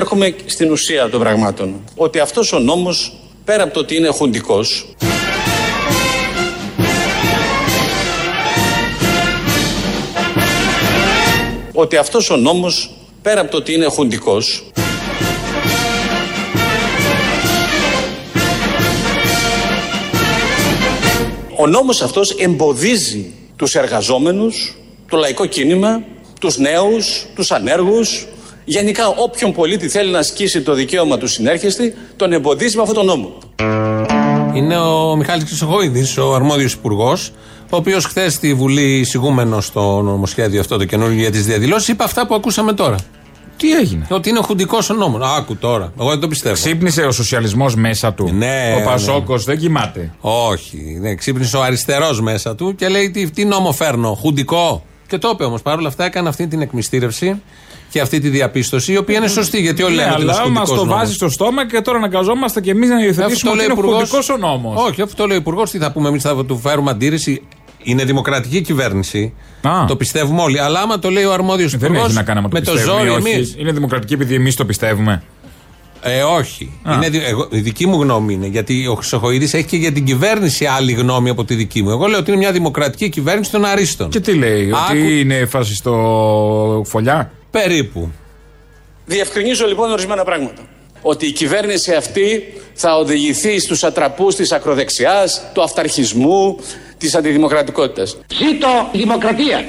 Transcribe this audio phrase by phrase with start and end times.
[0.00, 1.84] Έρχομαι στην ουσία των πραγμάτων.
[1.96, 3.12] Ότι αυτός ο νόμος,
[3.44, 4.86] πέρα από το ότι είναι χουντικός,
[11.72, 12.90] ότι αυτός ο νόμος,
[13.22, 14.70] πέρα από το ότι είναι χουντικός,
[21.56, 24.76] ο νόμος αυτός εμποδίζει τους εργαζόμενους,
[25.08, 26.02] το λαϊκό κίνημα,
[26.40, 28.26] τους νέους, τους ανέργους,
[28.70, 33.06] γενικά όποιον πολίτη θέλει να ασκήσει το δικαίωμα του συνέρχεστη, τον εμποδίζει με αυτόν τον
[33.06, 33.38] νόμο.
[34.54, 37.32] Είναι ο Μιχάλης Χρυσοχοίδης, ο αρμόδιος υπουργός,
[37.70, 42.04] ο οποίος χθες στη Βουλή, εισηγούμενο στο νομοσχέδιο αυτό το καινούργιο για τις διαδηλώσεις, είπε
[42.04, 42.96] αυτά που ακούσαμε τώρα.
[43.56, 45.36] Τι έγινε; Ότι είναι χουντικός ο νόμος.
[45.36, 45.92] Άκου τώρα.
[46.00, 46.54] Εγώ δεν το πιστεύω.
[46.54, 48.30] Ξύπνησε ο σοσιαλισμός μέσα του.
[48.32, 50.12] Ναι, ο Πασόκος δεν κοιμάται.
[50.20, 50.98] Όχι.
[51.00, 54.14] Ναι, ξύπνησε ο αριστερός μέσα του και λέει τι, τι νόμο φέρνω.
[54.20, 54.84] Χουντικό.
[55.06, 55.62] Και το είπε όμως.
[55.62, 57.40] Παρ' όλα αυτά έκανε αυτή την εκμυστήρευση
[57.90, 60.48] και αυτή τη διαπίστωση, η οποία είναι σωστή γιατί όλοι Ναι, λένε ότι είναι αλλά
[60.48, 60.98] μας χουντικός το νόμος.
[60.98, 63.80] βάζει στο στόμα και τώρα αναγκαζόμαστε και εμείς να υιοθετήσουμε Αυτό ότι λέει ο είναι
[63.80, 64.10] Υπουργός.
[64.10, 64.84] χουντικό ο νόμος.
[64.88, 65.70] Όχι, αυτό λέει ο Υπουργός.
[65.70, 67.42] Τι θα πούμε εμείς, θα του φέρουμε αντίρρηση.
[67.82, 69.32] Είναι δημοκρατική κυβέρνηση.
[69.62, 69.84] Α.
[69.88, 70.60] Το πιστεύουμε όλοι.
[70.60, 72.06] Αλλά άμα το λέει ο αρμόδιος Δεν Υπουργός.
[72.06, 73.34] έχει να κάνει με το με το πιστεύουμε ζόρι ή όχι.
[73.34, 73.54] εμείς.
[73.58, 75.22] Είναι δημοκρατική επειδή εμείς το πιστεύουμε.
[76.02, 76.72] Ε, όχι.
[76.82, 76.94] Α.
[76.94, 78.46] Είναι, δι- εγώ, η δική μου γνώμη είναι.
[78.46, 81.90] Γιατί ο Χρυσοχοίδης έχει και για την κυβέρνηση άλλη γνώμη από τη δική μου.
[81.90, 84.08] Εγώ λέω ότι είναι μια δημοκρατική κυβέρνηση των Αρίστων.
[84.10, 88.10] Και τι λέει, Άκου- ότι είναι φασιστό φωλιά; Περίπου.
[89.06, 90.62] Διευκρινίζω λοιπόν ορισμένα πράγματα.
[91.02, 96.58] Ότι η κυβέρνηση αυτή θα οδηγηθεί στους ατραπούς της ακροδεξιάς, του αυταρχισμού,
[96.98, 98.16] της αντιδημοκρατικότητας.
[98.32, 99.64] Ζήτω η δημοκρατία.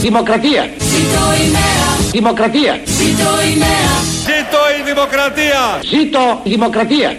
[0.00, 0.70] Δημοκρατία.
[2.10, 2.80] Δημοκρατία.
[2.84, 5.80] Ζήτω η δημοκρατία!
[5.82, 7.16] Ζήτω η δημοκρατία.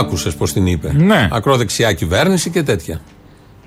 [0.00, 0.92] Άκουσες πώ την είπε.
[0.96, 1.28] Ναι.
[1.32, 3.00] Ακροδεξιά κυβέρνηση και τέτοια.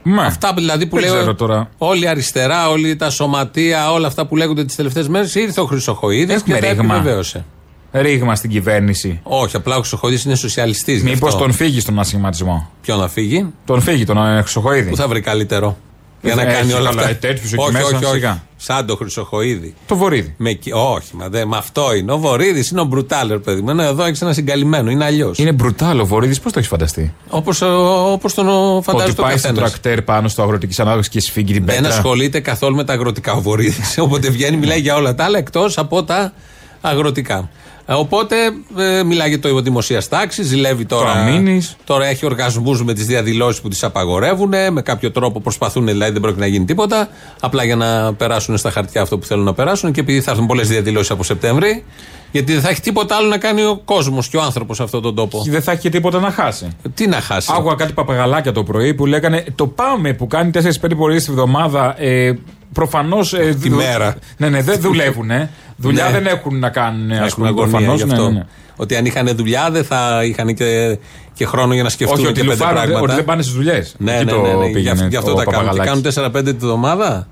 [0.03, 0.23] Μα.
[0.23, 1.15] Αυτά δηλαδή που Δεν λέω.
[1.15, 1.69] ξέρω τώρα.
[1.77, 5.35] Όλη η αριστερά, όλη τα σωματεία, όλα αυτά που λέγονται τις τελευταίες μέρες.
[5.35, 6.95] Ήρθε ο Χρυσοχοίδης Έχουμε και τα ρήγμα.
[6.95, 7.45] επιβεβαίωσε.
[7.91, 9.19] Ρήγμα στην κυβέρνηση.
[9.23, 11.03] Όχι, απλά ο Χρυσοχοίδης είναι σοσιαλιστής.
[11.03, 14.89] Μήπως τον φύγει στον ασχηματισμό; Ποιο να φύγει, Τον φύγει τον ε, Χρυσοχοίδη.
[14.89, 15.77] που θα βρει καλύτερο.
[16.25, 17.09] Για να Έχει κάνει όλα καλά, αυτά.
[17.09, 18.13] ε, τέτοιους εκεί όχι, μέσα, όχι, όχι.
[18.13, 18.43] σιγά.
[18.57, 19.73] Σαν το Χρυσοχοίδη.
[19.87, 20.33] Το βορίδι.
[20.37, 22.11] Με, κι- όχι, μα, δε, μα αυτό είναι.
[22.11, 23.69] Ο Βορύδης είναι ο Μπρουτάλερ, παιδί μου.
[23.69, 25.37] Ενώ Εδώ έχεις ένα συγκαλυμμένο, είναι αλλιώς.
[25.37, 29.23] Είναι μπρουτάλ ο βορίδι, πώς το έχεις φανταστεί; Όπως όπως τον ο, Ότι φαντάζεται ο
[29.23, 29.69] πάει στο καθένας.
[29.71, 31.89] τρακτέρ πάνω στο αγροτική ανάδοξη και σφίγγει την Δεν πέτρα.
[31.95, 33.97] ασχολείται καθόλου με τα αγροτικά ο Βορύδης.
[34.05, 36.33] Οπότε βγαίνει, μιλάει για όλα τα άλλα εκτός από τα
[36.83, 37.49] αγροτικά.
[37.85, 38.35] Ε, Οπότε
[38.77, 41.11] ε, μιλάει για το δημοσίας τάξης, ζηλεύει τώρα.
[41.11, 41.75] αμήνης.
[41.83, 44.53] Τώρα έχει οργασμούς με τις διαδηλώσεις που τις απαγορεύουν.
[44.71, 47.07] Με κάποιο τρόπο προσπαθούν, δηλαδή δεν πρόκειται να γίνει τίποτα.
[47.39, 50.45] Απλά για να περάσουν στα χαρτιά αυτό που θέλουν να περάσουν και επειδή θα έρθουν
[50.45, 51.83] πολλές διαδηλώσεις από Σεπτέμβρη.
[52.31, 55.01] Γιατί δεν θα έχει τίποτα άλλο να κάνει ο κόσμος και ο άνθρωπος σε αυτόν
[55.01, 55.43] τον τόπο.
[55.47, 56.67] Δεν θα έχει και τίποτα να χάσει.
[56.93, 60.89] Τι να χάσει; Άκουγα κάτι παπαγαλάκια το πρωί που λέγανε Το πάμε που κάνει 4-5
[60.97, 62.01] πορείε τη βδομάδα.
[62.01, 62.33] Ε,
[62.73, 63.33] Προφανώς.
[63.33, 64.15] Ε, Τη μέρα.
[64.37, 65.31] Ναι, ναι, δεν δουλεύουν.
[65.31, 65.49] Ε.
[65.77, 66.11] Δουλειά Ναι.
[66.11, 67.11] δεν έχουν να κάνουν.
[67.11, 68.25] Έχουν Ας πούμε, αγωνία προφανώς, γι' ναι, αυτό.
[68.29, 68.45] ναι, ναι.
[68.75, 70.97] Ότι αν είχαν δουλειά δεν θα είχαν και,
[71.33, 72.99] και χρόνο για να σκεφτούν Όχι, και ότι πέντε λουφάρουν, πράγματα.
[73.01, 73.95] ότι δεν πάνε στις δουλειές.
[73.97, 75.71] Ναι, ναι, ναι, ναι, Γι' αυτό, γι' αυτό τα κάνουν.
[75.71, 77.27] Και κάνουν 4-5 τη βδομάδα.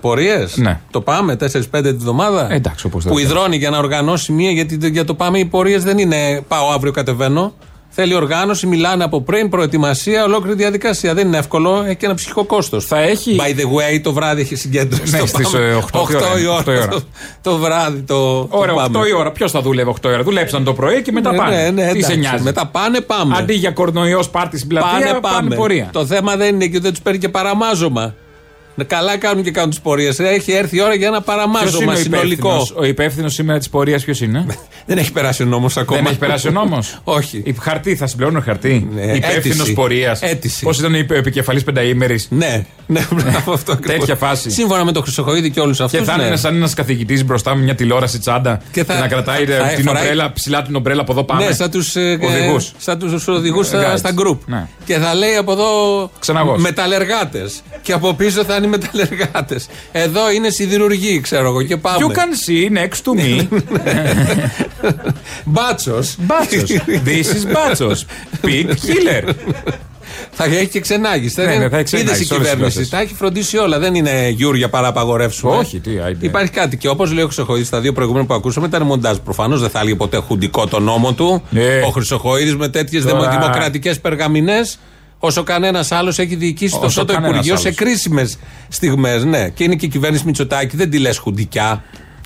[0.00, 0.56] Πορείες.
[0.56, 0.80] Ναι.
[0.90, 2.52] Το πάμε 4-5 τη βδομάδα.
[2.52, 5.44] Ε, εντάξει, όπως Που δεν- υδρώνει για να οργανώσει μία, γιατί για το πάμε οι
[5.44, 7.54] πορείες δεν είναι πάω αύριο κατεβαίνω.
[7.94, 11.14] Θέλει οργάνωση, μιλάνε από πριν, προετοιμασία, ολόκληρη διαδικασία.
[11.14, 12.84] Δεν είναι εύκολο, έχει και ένα ψυχικό κόστος.
[12.86, 15.12] Θα έχει- By the way, το βράδυ έχει συγκέντρωση.
[15.12, 15.64] Ναι, το στις, πάμε.
[15.66, 16.58] ε, οκτώ η ώρα, Οκτώ η ώρα.
[16.58, 16.88] οκτώ η ώρα.
[16.88, 17.02] Το,
[17.42, 18.46] το βράδυ το.
[18.50, 18.98] Ωραία, το πάμε.
[18.98, 19.30] 8 η ώρα.
[19.32, 21.56] Ποιος θα δούλευε 8 η ώρα; Δουλέψαν το πρωί και μετά Ναι, πάνε.
[21.56, 22.16] ναι, ναι, Τι σε εντάξει.
[22.18, 23.36] νοιάζει; Μετά πάνε, πάμε.
[23.38, 25.54] Αντί για κορνοϊό πάρτι στην πλατεία, Πάνε, πάνε, πάμε.
[25.56, 25.88] πορεία.
[25.92, 28.14] Το θέμα δεν είναι και δεν τους παίρνει και παραμάζωμα.
[28.74, 30.18] Ναι, Καλά κάνουν και κάνουν τις πορείες.
[30.18, 32.48] Έχει έρθει η ώρα για ένα Ποιος παραμάζωμα είναι ο συνολικό.
[32.48, 34.46] υπεύθυνος; Ο υπεύθυνος σήμερα της πορείας ποιος είναι;
[34.86, 35.98] Δεν έχει περάσει ο νόμος ακόμα.
[35.98, 37.42] Δεν έχει περάσει ο νόμος; Όχι.
[37.44, 39.72] Η χαρτί, θα συμπληρώνω χαρτί; Ναι, Υπεύθυνος αίτηση.
[39.72, 40.22] πορείας.
[40.22, 40.64] Αίτηση.
[40.64, 43.98] Πώς ήταν ο επικεφαλής πενταήμερης; Ναι, ναι, μπράβο αυτό ακριβώς.
[43.98, 44.50] Τέτοια φάση.
[44.50, 45.98] Σύμφωνα με τον Χρυσοχοίδη και όλους αυτούς.
[45.98, 49.08] Και θα είναι σαν ένας καθηγητής μπροστά με μια τηλεόραση τσάντα Και και, θα- να
[49.08, 51.44] κρατάει θα ε, την φοράει- ομπρέλα, ψηλά την ομπρέλα από εδώ πάμε.
[51.46, 52.72] Ναι, σαν τους Οδηγούς.
[52.78, 53.98] σαν τους οδηγούς στα, Guides.
[53.98, 54.38] στα group.
[54.46, 54.66] Ναι.
[54.84, 56.60] Και θα λέει από εδώ Ξαναγός.
[56.60, 57.60] μεταλλεργάτες.
[57.82, 59.66] Και από πίσω θα είναι οι μεταλλεργάτες.
[59.92, 61.62] Εδώ είναι σιδηρουργοί, ξέρω εγώ.
[61.62, 61.96] Και πάμε.
[62.00, 63.46] You can see next to me.
[65.44, 66.14] Μπάτσος.
[66.18, 66.62] Μπάτσος.
[67.04, 68.04] This is Μπάτσος.
[68.42, 69.32] Pig killer.
[70.30, 71.36] Θα έχει και ξενάγεις.
[71.36, 72.56] Ναι, ναι, θα έχει ξενάγει Είδες η σε όλες τις κυβέρνηση.
[72.58, 72.88] γλώσσες.
[72.88, 73.78] Τα έχει φροντίσει όλα.
[73.78, 75.56] Δεν είναι γιούρια παρά απαγορεύσουμε.
[75.56, 76.26] Όχι, τι, άιντε.
[76.26, 76.76] Υπάρχει κάτι.
[76.76, 79.16] Και όπως λέει ο Χρυσοχοίδης, τα δύο προηγούμενα που ακούσαμε ήταν μοντάζ.
[79.16, 81.42] Προφανώς δεν θα έλεγε ποτέ χουντικό το νόμο του.
[81.50, 81.80] Ναι.
[81.86, 83.28] Ο Χρυσοχοίδης με τέτοιες Τώρα.
[83.30, 84.78] δημοκρατικές περγαμηνές.
[85.18, 87.76] Όσο κανένας άλλος έχει διοικήσει το Όσο αυτό το κανένας Υπουργείο σε άλλος.
[87.78, 88.38] κρίσιμες
[88.68, 89.24] στιγμές.
[89.24, 89.48] Ναι.
[89.48, 90.76] Και είναι και η κυβέρνηση Μητσοτάκη.
[90.76, 91.84] Δεν τη λες χουντικιά.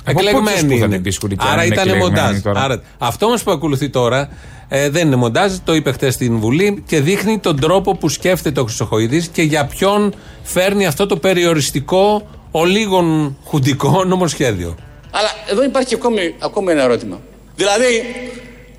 [0.09, 0.57] Από πού Εκλεγμένοι.
[0.57, 0.89] τους που θα είναι.
[0.95, 2.41] την πείσουν και αν Άρα είναι ήταν εκλεγμένοι μοντάζ.
[2.41, 2.61] τώρα.
[2.63, 4.29] Άρα, αυτό όμως που ακολουθεί τώρα
[4.69, 5.53] ε, δεν είναι μοντάζ.
[5.65, 9.67] Το είπε χθε στην Βουλή και δείχνει τον τρόπο που σκέφτεται ο Χρυσοχοίδης και για
[9.67, 14.75] ποιον φέρνει αυτό το περιοριστικό, ο λίγων χουντικό νομοσχέδιο.
[15.11, 17.21] Αλλά εδώ υπάρχει ακόμη, ακόμη ένα ερώτημα.
[17.57, 18.03] Δηλαδή,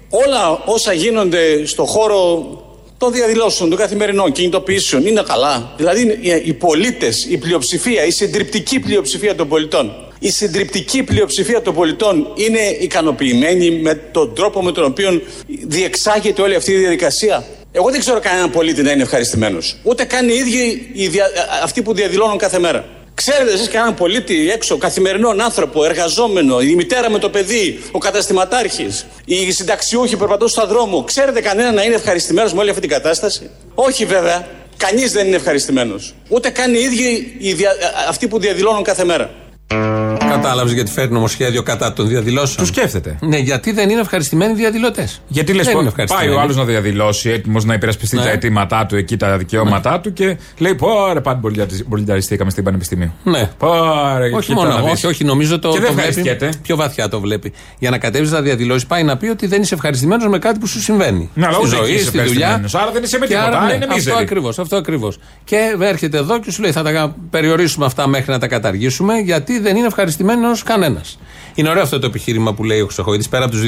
[0.10, 2.46] όλα όσα γίνονται στο χώρο
[2.98, 5.72] των διαδηλώσεων, των καθημερινών κινητοποιήσεων είναι καλά.
[5.78, 11.74] Δηλαδή, οι- οι πολίτες, η πλειοψηφία, η συντριπτική πλειοψηφία των πολιτών, η συντριπτική πλειοψηφία των
[11.74, 15.22] πολιτών είναι ικανοποιημένη με τον τρόπο με τον οποίο
[15.68, 17.46] διεξάγεται όλη αυτή η διαδικασία.
[17.72, 19.78] Εγώ δεν ξέρω κανέναν πολίτη να είναι ευχαριστημένος.
[19.84, 21.32] Ούτε καν οι ίδιοι οι δια-
[21.64, 22.86] αυτοί που διαδηλώνουν κάθε μέρα.
[23.14, 29.06] Ξέρετε εσείς κανέναν πολίτη έξω, καθημερινόν άνθρωπο, εργαζόμενο, η μητέρα με το παιδί, ο καταστηματάρχης,
[29.26, 31.04] οι συνταξιούχοι που περπατούν στον δρόμο.
[31.04, 34.48] Ξέρετε κανέναν να είναι ευχαριστημένος με όλη αυτή την κατάσταση; Όχι βέβαια.
[34.78, 36.14] Κανείς δεν είναι ευχαριστημένος.
[36.30, 37.76] Ούτε καν οι ίδιοι οι δια-
[38.08, 39.30] αυτοί που διαδηλώνουν κάθε μέρα.
[40.30, 43.18] Κατάλαβες γιατί φέρνει νομοσχέδιο κατά των διαδηλώσεων; Τους σκέφτεται.
[43.22, 45.22] Ναι, γιατί δεν είναι ευχαριστημένοι οι διαδηλωτές.
[45.28, 45.70] Γιατί λες,
[46.08, 48.22] πάει ο άλλος να διαδηλώσει, έτοιμος να υπερασπιστεί Ναι.
[48.24, 51.52] τα αιτήματά του, εκεί τα δικαιώματά του και λέει: Πόρε, πάντα
[51.90, 53.14] πολιταριστήκαμε στην Πανεπιστημίου.
[53.24, 53.50] Ναι.
[53.58, 54.92] Πόρε, Όχι κοίτα μόνο, να δεις.
[54.92, 56.08] όχι, όχι, νομίζω το, Και δεν το βλέπει.
[56.10, 56.54] ευχαριστιέται.
[56.64, 57.54] Πιο βαθιά το βλέπει.
[57.80, 60.68] Για να κατέβεις να διαδηλώσεις, πάει να πει ότι δεν είσαι ευχαριστημένος με κάτι που
[60.68, 61.30] σου συμβαίνει.
[61.34, 62.26] Ναι, αλλά στη ούτε εκεί ζωή, είσαι στη δουλειά.
[62.28, 62.76] ευχαριστημένος.
[62.76, 64.18] Άρα δεν είσαι με Και τίποτα, άρα, άρα ναι, είναι Αυτό μίζερη.
[64.20, 64.60] ακριβώς.
[64.60, 65.18] Αυτό ακριβώς.
[65.44, 69.60] Και έρχεται εδώ και σου λέει: Θα τα περιορίσουμε αυτά μέχρι να τα καταργήσουμε, γιατί
[69.60, 70.16] δεν είναι ευχαριστημένο
[70.64, 71.20] κανένας.
[71.56, 73.62] Είναι ωραίο αυτό το επιχείρημα που λέει ο Χρυσοχοίδης, πέρα από τους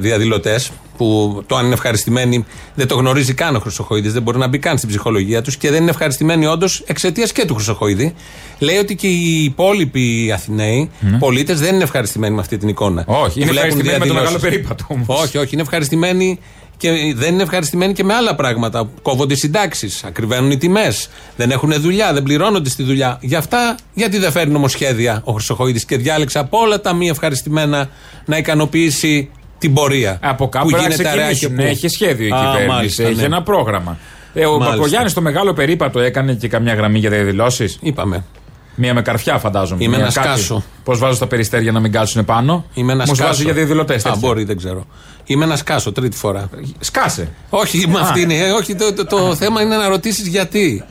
[0.00, 2.44] διαδηλωτές, που το αν είναι ευχαριστημένοι
[2.74, 5.70] δεν το γνωρίζει καν ο Χρυσοχοίδης, δεν μπορεί να μπει καν στην ψυχολογία τους και
[5.70, 8.14] δεν είναι ευχαριστημένοι όντως εξαιτίας και του Χρυσοχοίδη.
[8.58, 13.04] Λέει ότι και οι υπόλοιποι Αθηναίοι πολίτες δεν είναι ευχαριστημένοι με αυτή την εικόνα.
[13.08, 13.16] Ναι.
[13.16, 14.42] Όχι, Που είναι βλέπουν ευχαριστημένοι με το διαδηλώσεις.
[14.42, 15.22] μεγάλο περίπατο όμως.
[15.22, 16.38] Όχι, όχι, είναι ευχαριστημένοι
[16.76, 18.88] και δεν είναι ευχαριστημένοι και με άλλα πράγματα.
[19.02, 23.18] Κόβονται οι συντάξεις, ακριβένουν οι τιμές, δεν έχουν δουλειά, δεν πληρώνονται στη δουλειά.
[23.20, 27.88] Γι' αυτά, γιατί δεν φέρνει νομοσχέδια ο Χρυσοχοίδης και διάλεξε από όλα τα μη ευχαριστημένα
[28.24, 30.18] να ικανοποιήσει την πορεία.
[30.22, 31.66] Από κάπου που πρέπει να γίνεται αραιά και ξεκινήσουν.
[31.66, 31.72] πού.
[31.72, 32.66] Έχει σχέδιο η Α, κυβέρνηση.
[32.68, 33.22] μάλιστα, έχει ναι.
[33.22, 33.98] ένα πρόγραμμα.
[34.34, 34.74] Ε, ο Μάλιστα.
[34.76, 38.24] Μπακογιάννη στο μεγάλο περίπατο έκανε και καμιά γραμμή για διαδηλώσεις; Είπαμε.
[38.78, 39.82] Μία με καρφιά, φαντάζομαι.
[39.84, 40.26] Είμαι Μία ένας κάτι.
[40.28, 40.62] κάσο.
[40.84, 43.24] Πώς βάζω τα περιστέρια να μην κάτσουν πάνω; Είμαι ένα Μου κάσο.
[43.26, 44.06] βάζει για διαδηλωτές.
[44.06, 44.86] Α, μπορεί, δεν ξέρω.
[45.24, 46.48] Είμαι ένα κάσο, τρίτη φορά.
[46.78, 47.28] Σκάσε.
[47.50, 48.34] όχι, με αυτή είναι.
[48.34, 50.84] ε, Όχι, το, το, το θέμα είναι να ρωτήσεις γιατί.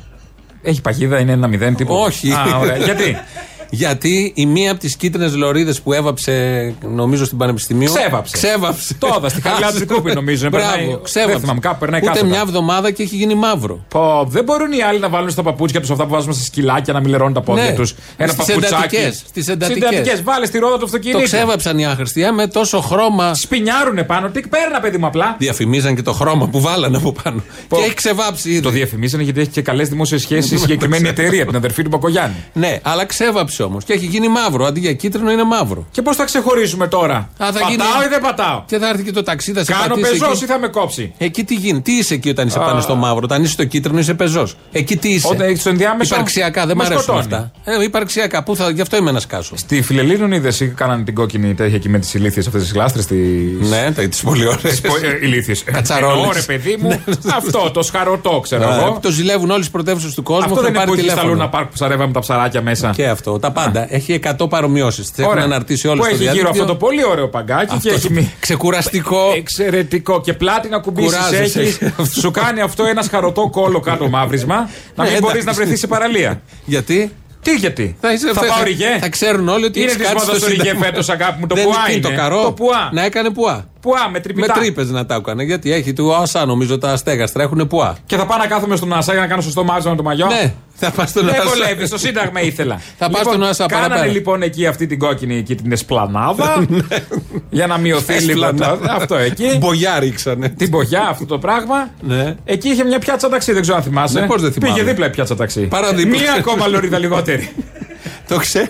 [0.61, 1.93] Έχει παγίδα, είναι ένα μηδέν τύπου.
[1.95, 2.31] Όχι.
[2.31, 2.77] Α, ωραία.
[2.77, 3.17] Γιατί;
[3.69, 7.93] Γιατί η μία από τις κίτρινες λωρίδες που έβαψε, νομίζω στην Πανεπιστημίου.
[7.93, 8.37] Ξέβαψε.
[8.37, 8.93] Ξέβαψε.
[8.99, 10.49] Το έδα στη Χαριλάου της Κούπη, νομίζω.
[10.49, 11.31] Μπράβο, Περνάει- ξέβαψε.
[11.31, 12.27] δεν θυμάμαι, κάπου περνάει Ούτε κάθετα.
[12.27, 13.85] μια εβδομάδα και έχει γίνει μαύρο.
[13.89, 16.93] Πω, δεν μπορούν οι άλλοι να βάλουν στα παπούτσια τους αυτά που βάζουμε στα σκυλάκια
[16.93, 17.71] να μην λερώνουν τα πόδια Ναι.
[17.75, 17.95] τους.
[18.17, 18.75] Ένα Στις παπουτσάκι.
[18.75, 20.23] εντατικές, στις εντατικές.
[20.23, 21.23] Βάλε στη ρόδα του Το αυτοκίνητου.
[21.23, 23.33] ξέβαψαν οι άχρηστοι ε, με τόσο χρώμα.
[23.33, 24.29] Σπινιάρουνε πάνω.
[24.29, 25.35] Τι παίρνα, παιδί μου, απλά.
[25.39, 27.43] Διαφημίζαν και το χρώμα που βάλανε από πάνω.
[27.67, 27.77] Πω.
[27.77, 28.59] Και έχει ξεβάψει ήδη.
[28.59, 32.35] Το διαφημίσανε γιατί έχει και καλές δημόσιες σχέσεις η συγκεκριμένη εταιρεία, την αδερφή του Μπακογιάννη.
[32.53, 33.83] Ναι, αλλά ξέβαψε όμως.
[33.83, 34.65] Και έχει γίνει μαύρο.
[34.65, 35.87] Αντί για κίτρινο είναι μαύρο.
[35.91, 39.11] Και πώς θα ξεχωρίζουμε τώρα; θα πατάω γίνει- ή δεν πατάω; Και θα έρθει και
[39.11, 40.43] το ταξί, θα σε Κάνω πατήσει πεζός εκεί.
[40.43, 43.21] ή θα με κόψει; Εκεί τι γίνει, τι είσαι εκεί όταν είσαι πάνω στο μαύρο;
[43.23, 44.55] Όταν είσαι στο κίτρινο είσαι πεζός.
[44.71, 47.25] Εκεί τι είσαι; Όταν έχεις το ενδιάμεσο, Υπαρξιακά, δεν με μ' αρέσουν σκοτώνει.
[47.33, 47.51] αυτά.
[47.63, 49.57] Ε, υπαρξιακά, πού θα, γι' αυτό είμαι ένα κάσο.
[49.57, 53.05] Στη Φιλελίνων είδες ή κάνανε την κόκκινη τέτοια εκεί με τις ηλίθιες αυτές τις γλάστρες.
[53.05, 53.69] Τις...
[53.69, 54.81] Ναι, τα τις πολύ ωραίες.
[55.21, 55.63] Ηλίθιες.
[55.63, 56.27] Κατσαρόλες.
[56.27, 57.03] Ωραία, παιδί μου.
[57.35, 58.99] αυτό το σχαρωτό, ξέρω εγώ.
[59.01, 60.43] Το ζηλεύουν όλες τις πρωτεύουσες του κόσμου.
[60.43, 61.37] Αυτό έχουν δεν είναι πάρει που έχει στα τηλέφωνο.
[61.39, 62.89] Λούνα Πάρκ που ψαρεύαμε τα ψαράκια μέσα.
[62.95, 63.87] Και αυτό, τα πάντα.
[63.93, 65.09] Έχει 100 παρομοιώσεις.
[65.09, 65.43] Τις έχουν Ωραία.
[65.43, 66.61] αναρτήσει όλες Που στο έχει γύρω διαδίκτυο.
[66.63, 69.31] αυτό το πολύ ωραίο παγκάκι Αυτό και έχει το μη- ξεκουραστικό.
[69.35, 70.21] Εξαιρετικό.
[70.21, 71.59] Και πλάτη να κουμπίσεις Κουράζεσαι.
[71.61, 71.79] έχεις.
[72.21, 74.55] Σου κάνει αυτό ένα σχαρωτό κόλλο κάτω μαύρισμα.
[74.95, 75.45] Να Ναι, μην μπορείς εντάξει.
[75.45, 76.41] να βρεθείς σε παραλία.
[76.65, 80.07] Γιατί; Τι γιατί; θα, είσαι, θα πάω ριγέ; θα ξέρουν όλοι ότι Είναι έχεις της
[80.11, 80.85] κάτσει μόδα στο το ριγέ Σύνταγμα.
[80.85, 81.47] φέτος, αγάπη μου.
[81.47, 82.09] Το Δεν πουά είναι είναι.
[82.09, 82.43] το καρό.
[82.43, 82.89] Το πουά.
[82.93, 83.65] Να έκανε πουά.
[83.85, 84.53] Πουά με Με τρυπητά.
[84.53, 85.43] τρύπες να τα έκανε.
[85.43, 87.95] Γιατί έχει του ΟΑΣΑ νομίζω τα στέγαστρα έχουν πουά.
[88.05, 90.25] Και θα πάω να κάθομαι στον Ασά για να κάνω σωστό μάζο με το μαγιό;
[90.25, 91.49] Ναι, θα πας στον Δεν ΟΑΣΑ.
[91.49, 92.81] βολεύεις, στο Σύνταγμα ήθελα.
[92.99, 94.13] Θα πας στον ΟΑΣΑ Κάνανε παραπέρα.
[94.13, 96.65] λοιπόν εκεί αυτή την κόκκινη εκεί την εσπλανάδα
[97.49, 98.39] για να μειωθεί λίγο.
[98.39, 98.93] το- Εσπλανάδα.
[98.93, 99.57] Αυτό εκεί.
[99.59, 100.49] Μπογιά ρίξανε.
[100.49, 101.89] Την πογιά αυτό το πράγμα.
[102.01, 102.35] Ναι.
[102.45, 104.19] Εκεί είχε μια πιάτσα ταξί, δεν ξέρω αν θυμάσαι.
[104.19, 104.73] Ναι, πώς δεν θυμάμαι.
[104.73, 105.61] Πήγε δίπλα η πιάτσα ταξί.
[105.61, 106.19] Παραδίπλα.
[106.19, 107.49] Μία ακόμα λωρίδα λιγότερη.
[108.29, 108.67] Το ξέρω.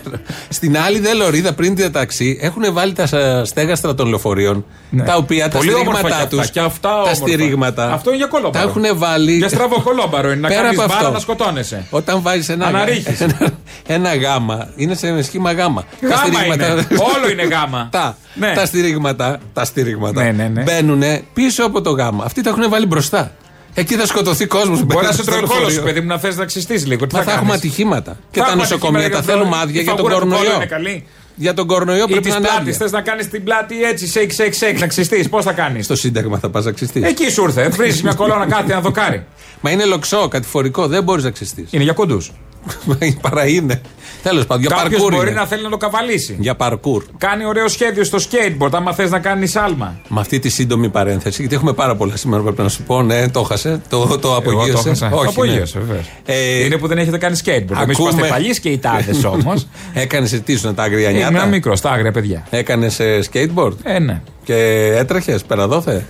[0.48, 4.64] Στην άλλη δε λωρίδα πριν την ταξί έχουν βάλει τα σα- στέγαστρα των λεωφορείων.
[5.06, 5.64] Τα οποία τα Ναι.
[5.64, 6.36] Πολύ όμορφα και στηρίγματά αυτά.
[6.36, 6.50] τους.
[6.50, 7.14] Και αυτά Τα όμορφα.
[7.14, 7.92] στηρίγματα.
[7.92, 8.64] Αυτό είναι για κολόμπαρο.
[8.64, 9.32] Τα έχουν βάλει.
[9.36, 11.12] Για στραβοκολόμπαρο είναι να Πέρα κάνεις από μπάρα αυτό.
[11.12, 11.86] να σκοτώνεσαι.
[11.90, 13.20] Όταν βάζεις ένα, Αναρρίχεις.
[13.20, 13.50] ένα,
[13.86, 15.84] ένα γάμα, είναι σε σχήμα γάμα.
[16.00, 16.86] Τα Γάμα στηρίγματα- είναι.
[17.16, 17.88] Όλο είναι γάμα.
[17.92, 18.52] Τα, Ναι.
[18.54, 20.62] τα στηρίγματα, τα στηρίγματα Ναι, ναι, ναι.
[20.62, 21.02] μπαίνουν
[21.34, 22.24] πίσω από το γάμα.
[22.24, 23.30] Αυτοί τα έχουν βάλει μπροστά.
[23.78, 24.84] Εκεί θα σκοτωθεί κόσμος.
[24.84, 27.06] Μπορεί να σε τρώει κόλο σου, παιδί μου, να θες να ξυστείς λίγο.
[27.06, 28.16] Τι Μα θα, θα έχουμε κάνεις; ατυχήματα.
[28.30, 30.14] Και Θα τα έχουμε νοσοκομεία ατυχήματα τα για θέλουμε το- άδεια η για τον φαγούρα
[30.14, 30.56] του κόλλου κορονοϊό.
[30.56, 31.06] είναι καλή.
[31.34, 32.62] Για τον κορονοϊό Ή πρέπει της να είναι πλάτης.
[32.62, 32.78] άδεια.
[32.78, 35.28] Θες να κάνεις την πλάτη έτσι, σεκ, σεκ, σεκ, να ξυστείς.
[35.28, 37.02] Πώς θα κάνεις; Στο Σύνταγμα θα πας να ξυστείς.
[37.02, 37.68] Εκεί σου ήρθε.
[37.68, 39.24] Βρει μια κολόνα κάτι να δοκάρει.
[39.60, 41.68] Μα είναι λοξό, κατηφορικό, δεν μπορείς να ξυστείς.
[41.72, 42.30] Είναι για κοντούς.
[43.20, 43.80] Παρά είναι.
[44.22, 45.14] Τέλος πάντων, για Κάποιος παρκούρ.
[45.14, 45.40] μπορεί είναι.
[45.40, 46.36] να θέλει να το καβαλήσει.
[46.40, 47.04] Για παρκούρ.
[47.18, 50.00] Κάνει ωραίο σχέδιο στο skateboard, άμα θες να κάνεις άλμα.
[50.08, 53.02] Με αυτή τη σύντομη παρένθεση, γιατί έχουμε πάρα πολλά σήμερα πρέπει να σου πω.
[53.02, 53.80] Ναι, το έχασε.
[53.88, 54.88] Το, το Εγώ το απογείωσε.
[54.88, 55.06] έχασα.
[55.12, 55.84] Όχι, Το απογείωσε, ναι.
[55.84, 56.06] βεβαίως.
[56.24, 57.50] Ε, Είναι που δεν έχετε κάνει skateboard.
[57.82, 59.66] Εμείς ακούμε- είμαστε παλιοί σκεϊτάδες όμως.
[59.92, 62.46] Έκανες τι ήσουν τα άγρια Ήμουν νιάτα; μικρό, τα άγρια παιδιά.
[62.50, 63.00] Έκανες
[63.32, 64.20] skateboard; Ε, ναι.
[64.44, 64.54] και
[64.96, 66.04] έτρεχες πέρα δόθε.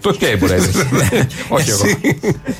[0.00, 0.88] Το skateboard έδειξε.
[1.48, 1.82] Όχι εγώ.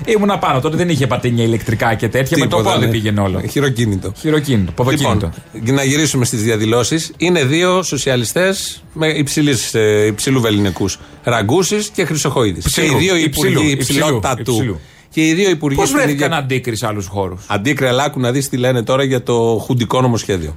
[0.07, 0.61] Ήμουν πάνω.
[0.61, 2.37] Τότε δεν είχε πατίνια ηλεκτρικά και τέτοια.
[2.39, 2.91] Με το Τίποτα, πόδι ναι.
[2.93, 3.43] πήγαινε όλο.
[3.51, 4.13] Χειροκίνητο.
[4.19, 5.31] Χειροκίνητο, ποδοκίνητο.
[5.53, 7.13] Λοιπόν, να γυρίσουμε στις διαδηλώσεις.
[7.17, 10.99] Είναι δύο σοσιαλιστές με υψηλής, ε, υψηλού βεληνικούς.
[11.23, 12.65] Ραγκούσης και Χρυσοχοίδης.
[12.75, 14.53] Και Υψηλού, οι δύο υψηλού, υπουργοί υψηλού, υψηλότατου.
[14.53, 14.81] υψηλού.
[15.11, 18.21] Και οι δύο υπουργοί Πώς στην βρέθηκαν ίδια- αντίκρι σε άλλους χώρους; Αντίκρι, αλλά άκου
[18.21, 20.57] να δεις τι λένε τώρα για το χουντικό νομοσχέδιο.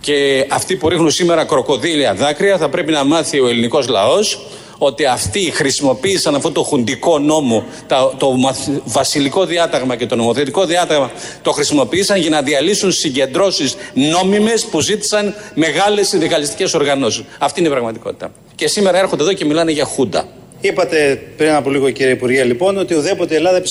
[0.00, 4.46] Και αυτοί που ρίχνουν σήμερα κροκοδίλια δάκρυα θα πρέπει να μάθει ο ελληνικός λαός
[4.78, 10.64] ότι αυτοί χρησιμοποίησαν αυτό το χουντικό νόμο, τα- το μαθ- βασιλικό διάταγμα και το νομοθετικό
[10.64, 11.10] διάταγμα
[11.42, 17.24] το χρησιμοποίησαν για να διαλύσουν συγκεντρώσεις νόμιμες που ζήτησαν μεγάλες συνδικαλιστικές οργανώσεις.
[17.38, 18.32] Αυτή είναι η πραγματικότητα.
[18.54, 20.28] Και σήμερα έρχονται εδώ και μιλάνε για χούντα.
[20.60, 23.68] Είπατε πριν από λίγο κύριε Υπουργέ λοιπόν ότι ουδέποτε η Ελλάδα επί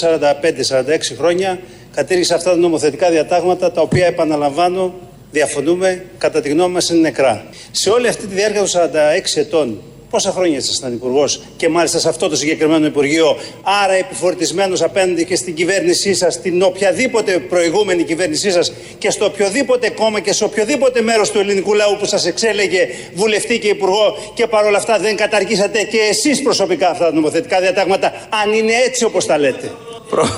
[1.13, 1.59] 45-46 χρόνια
[1.95, 4.93] κατήργησε αυτά τα νομοθετικά διατάγματα τα οποία επαναλαμβάνω
[5.31, 7.45] διαφωνούμε κατά τη γνώμη μας είναι νεκρά.
[7.71, 12.09] Σε όλη αυτή τη διάρκεια των 46 ετών πόσα χρόνια ήσασταν υπουργός και μάλιστα σε
[12.09, 13.37] αυτό το συγκεκριμένο Υπουργείο
[13.83, 19.89] άρα επιφορτισμένος απέναντι και στην κυβέρνησή σας, στην οποιαδήποτε προηγούμενη κυβέρνησή σας και στο οποιοδήποτε
[19.89, 24.47] κόμμα και σε οποιοδήποτε μέρος του ελληνικού λαού που σας εξέλεγε βουλευτή και υπουργό και
[24.47, 29.25] παρόλα αυτά δεν καταργήσατε και εσείς προσωπικά αυτά τα νομοθετικά διατάγματα αν είναι έτσι όπως
[29.25, 29.71] τα λέτε.
[30.09, 30.29] Προ...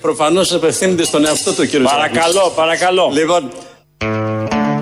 [0.00, 3.10] Προφανώς απευθύνεται στον εαυτό του κύριος Παρακαλώ, παρακαλώ.
[3.12, 3.50] Λοιπόν,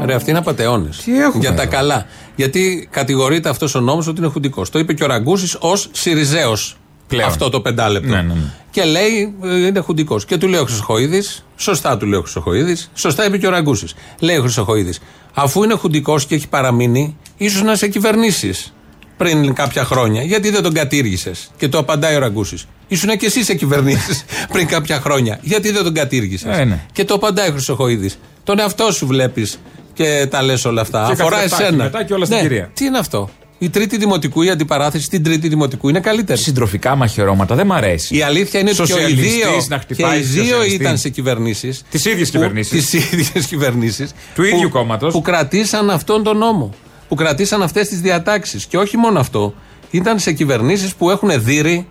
[0.06, 0.96] Ρε, αυτοί είναι απαταιώνες.
[1.04, 2.06] Τι έχουμε; Για τα εδώ; καλά.
[2.36, 4.70] Γιατί κατηγορείται αυτός ο νόμος ότι είναι χουντικός.
[4.70, 6.76] Το είπε και ο Ραγκούσης ως Σιριζέος.
[7.08, 7.28] Πλέον.
[7.28, 8.08] Αυτό το πεντάλεπτο.
[8.08, 8.52] Ναι, ναι, ναι.
[8.70, 10.24] Και λέει ε, είναι χουντικός.
[10.24, 13.94] Και του λέει ο Χρυσοχοίδης, σωστά του λέει ο Χρυσοχοίδης, σωστά είπε και ο Ραγκούσης.
[14.20, 15.00] Λέει ο Χρυσοχοίδης,
[15.34, 18.74] αφού είναι χουντικός και έχει παραμείνει, ίσως να σε κυβερνήσεις
[19.16, 20.22] πριν κάποια χρόνια.
[20.22, 22.66] Γιατί δεν τον κατήργησες; Και το απαντάει ο Ραγκούσης.
[22.88, 25.38] Ήσουν και εσύ σε κυβερνήσεις πριν κάποια χρόνια.
[25.42, 26.80] Γιατί δεν τον κατήργησες; Ε, ναι.
[26.92, 28.18] Και το απαντάει ο Χρυσοχοίδης.
[28.44, 29.58] Τον εαυτό σου βλέπεις
[29.96, 31.04] και τα λες όλα αυτά.
[31.06, 31.82] Και Αφορά καθρεφτάκι εσένα.
[31.84, 32.42] μετά και όλα στην Ναι.
[32.42, 32.70] κυρία.
[32.74, 36.38] Τι είναι αυτό; Η τρίτη δημοτικού, η αντιπαράθεση στην τρίτη δημοτικού είναι καλύτερη.
[36.40, 38.16] Συντροφικά μαχαιρώματα δεν μ' αρέσει.
[38.16, 40.74] Η αλήθεια είναι ότι και οι Σοσιαλιστής δύο, να και χτυπάει οι δύο σοσιαλιστή.
[40.74, 41.82] ήταν σε κυβερνήσεις.
[41.90, 42.90] Τις ίδιες κυβερνήσεις.
[42.90, 44.10] Τις ίδιες κυβερνήσεις.
[44.34, 45.12] Του ίδιου κόμματος.
[45.12, 46.70] Που κρατήσαν αυτόν τον νόμο.
[47.08, 48.66] Που κρατήσαν αυτές τις διατάξεις.
[48.66, 49.54] Και όχι μόνο αυτό.
[49.90, 51.86] Ήταν σε κυβερνήσεις που έχουν δύρει.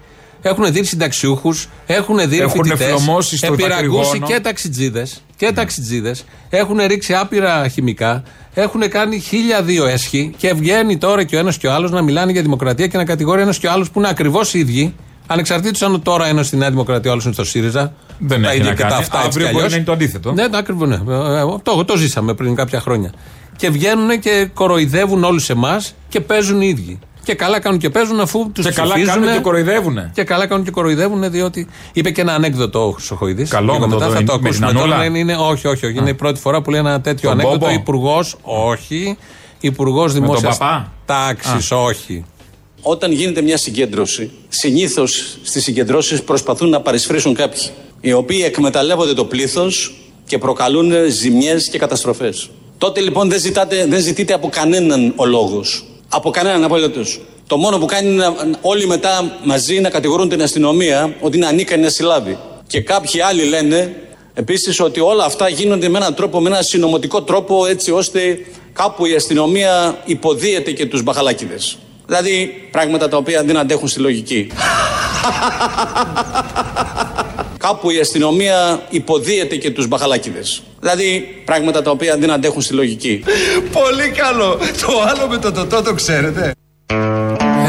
[0.50, 4.28] Έχουν δει συνταξιούχους, έχουν δει Έχουν φοιτητές, φλωμώσεις στο επηραγούσει δακρυγόνο.
[4.28, 5.22] και ταξιτζίδες.
[5.36, 6.26] Και ταξιτζίδες.
[6.50, 8.24] Έχουν ρίξει άπειρα χημικά.
[8.54, 10.34] Έχουν κάνει χίλια δύο έσχη.
[10.38, 13.06] Και βγαίνει τώρα και ο ένας και ο άλλος να μιλάνε για δημοκρατία και να
[13.06, 14.94] κατηγορεί ένας και ο άλλος που είναι ακριβώς οι ίδιοι.
[15.28, 17.94] Ανεξαρτήτως αν τώρα ένας στη Νέα Δημοκρατία, ο άλλος είναι στο ΣΥΡΙΖΑ.
[18.20, 18.94] Δεν τα έχει ίδια να και κάνει.
[18.94, 19.72] τα αυτά έτσι Αύριο κι μπορεί αλλιώς.
[19.72, 20.32] να είναι το αντίθετο.
[20.32, 20.86] Ναι, το ακριβώ.
[20.86, 20.96] Ναι.
[20.96, 23.14] Ε, ε, Το, το ζήσαμε πριν κάποια χρόνια.
[23.58, 27.00] Και βγαίνουν και κοροϊδεύουν όλους εμάς και παίζουν οι ίδιοι.
[27.26, 30.12] Και καλά κάνουν και παίζουν αφού τους Και καλά κάνουν και κοροϊδεύουνε.
[30.14, 33.50] Και καλά κάνουν και κοροϊδεύουν, διότι είπε και ένα ανέκδοτο ο Χρυσοχοίδης.
[33.50, 34.66] Καλό με το μετά θα δω- το με την ακούσουμε.
[34.68, 34.86] Ανούλα.
[34.86, 35.98] Τώρα είναι, είναι, όχι, όχι, όχι.
[35.98, 37.66] Είναι η πρώτη φορά που λέει ένα τέτοιο Τον ανέκδοτο.
[37.66, 37.74] Μπόμπο.
[37.80, 39.18] Υπουργό, όχι.
[39.60, 42.26] Υπουργός Δημόσιας παπά; Τάξης, όχι.
[42.82, 47.62] Όταν γίνεται μια συγκέντρωση, συνήθως στις συγκεντρώσεις προσπαθούν να παρισφρήσουν κάποιοι,
[48.02, 52.50] οι οποίοι εκμεταλλεύονται το πλήθος και προκαλούν ζημιές και καταστροφές.
[52.78, 55.84] Τότε λοιπόν δεν, ζητάτε, δεν ζητείτε από κανέναν ο λόγος.
[56.16, 57.02] Από κανέναν απολύτω.
[57.48, 61.46] Το μόνο που κάνει είναι να- όλοι μετά μαζί να κατηγορούν την αστυνομία ότι είναι
[61.46, 62.38] ανίκανη να συλλάβει.
[62.68, 63.96] Και κάποιοι άλλοι λένε
[64.34, 68.40] επίσης ότι όλα αυτά γίνονται με έναν τρόπο, με έναν συνωμοτικό τρόπο, έτσι ώστε
[68.74, 71.56] κάπου η αστυνομία υποδίεται και τους μπαχαλάκιδε.
[72.06, 74.48] Δηλαδή πράγματα τα οποία δεν αντέχουν στη λογική.
[77.68, 80.62] Κάπου η αστυνομία υποδίεται και τους μπαχαλάκιδες.
[80.80, 83.24] Δηλαδή πράγματα τα οποία δεν αντέχουν στη λογική.
[83.72, 84.58] Πολύ καλό.
[84.58, 86.52] Το άλλο με το τοτό το ξέρετε.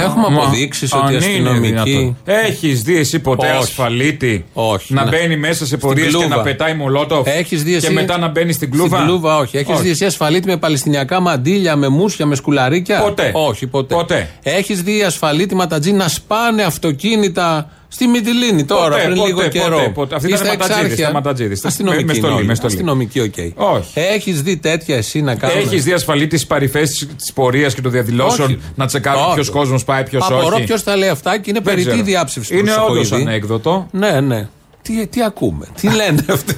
[0.03, 1.67] Έχουμε Μα, αποδείξεις αν ότι η είναι αστυνομική.
[1.67, 2.17] δυνατόν.
[2.25, 3.57] Έχεις δει εσύ ποτέ Όχι.
[3.57, 5.11] ασφαλίτη Όχι, να ναι.
[5.11, 6.37] μπαίνει μέσα σε Στην πορείες και κλούβα.
[6.37, 9.57] να πετάει μολότοφ Έχεις δει και εσύ- μετά να μπαίνει στην κλούβα; Στην κλούβα, όχι.
[9.57, 13.31] Έχεις δει εσύ ασφαλίτη με παλαιστινιακά μαντίλια, με μουσια, με σκουλαρίκια; Ποτέ.
[13.35, 13.95] Όχι, ποτέ.
[13.95, 14.29] Ποτέ.
[14.43, 19.59] Έχεις δει ασφαλίτη ματατζή να σπάνε αυτοκίνητα στη Μυτιλίνη τώρα, Ποτέ, πριν ποτέ, λίγο ποτέ,
[19.59, 19.91] καιρό.
[19.95, 20.15] ποτέ.
[20.15, 21.07] Αυτοί Ή ήταν στα ματατζίδες, Εξάρχεια.
[21.07, 21.65] τα ματατζίδες.
[21.65, 22.05] Αστυνομική.
[22.05, 22.47] Με- με στολή, είναι όλοι.
[22.49, 22.73] με στολή.
[22.73, 23.35] Αστυνομική, οκ.
[23.55, 23.91] Όχι.
[23.95, 25.59] Έχεις δει τέτοια εσύ να κάνουν.
[25.59, 28.59] Έχεις δει ασφαλίτη στι παρυφές της πορείας και των διαδηλώσεων Όχι.
[28.75, 29.35] να τσεκάρουν Όχι.
[29.35, 32.05] ποιος κόσμος πάει, ποιος Απορώ όχι; ποιος τα λέει αυτά και είναι Δεν περιττή ξέρω.
[32.05, 33.29] διάψευση του Είναι όντως Χρυσοχοίδη.
[33.29, 33.87] ανέκδοτο.
[33.91, 34.49] Ναι, ναι.
[34.83, 36.55] Τι, τι ακούμε, τι λένε αυτοί.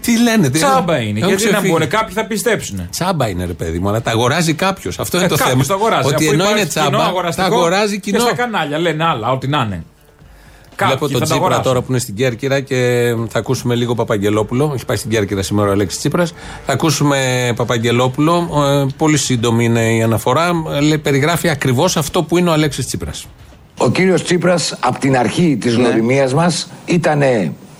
[0.00, 1.18] τι λένε, τι Τσάμπα έχουν- είναι.
[1.18, 1.74] έχουν Γιατί να ξεφύγει.
[1.78, 2.88] μπουν, κάποιοι θα πιστέψουν.
[2.90, 4.98] Τσάμπα είναι ρε παιδί μου, αλλά τα αγοράζει κάποιος.
[4.98, 5.50] Αυτό είναι το θέμα.
[5.50, 6.06] Ε, Κάποιο το αγοράζει.
[6.08, 8.16] Ότι Αφού ενώ υπάρχει είναι κοινό τσάμπα, τα αγοραστικό αγοράζει κοινό.
[8.18, 9.84] Και στα κανάλια λένε άλλα, ό,τι να είναι.
[10.86, 11.64] Βλέπω θα τον τα Τσίπρα αγοράσουν.
[11.64, 14.72] τώρα που είναι στην Κέρκυρα και θα ακούσουμε λίγο Παπαγγελόπουλο.
[14.74, 16.32] Έχει πάει στην Κέρκυρα σήμερα ο Αλέξης Τσίπρας.
[16.66, 18.48] Θα ακούσουμε Παπαγγελόπουλο.
[18.82, 20.50] Ε, πολύ σύντομη είναι η αναφορά.
[20.74, 23.26] Ε, λέει, περιγράφει ακριβώς αυτό που είναι ο Αλέξης Τσίπρας.
[23.78, 27.22] Ο κύριος Τσίπρας από την αρχή της γνωριμίας μας ήταν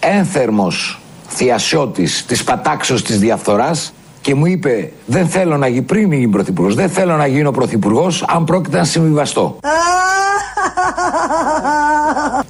[0.00, 6.28] ένθερμος θειασιώτης της πατάξεως της διαφθοράς και μου είπε δεν θέλω να γίνει πριν γίνει
[6.28, 9.56] πρωθυπουργός, δεν θέλω να γίνω πρωθυπουργός αν πρόκειται να συμβιβαστώ.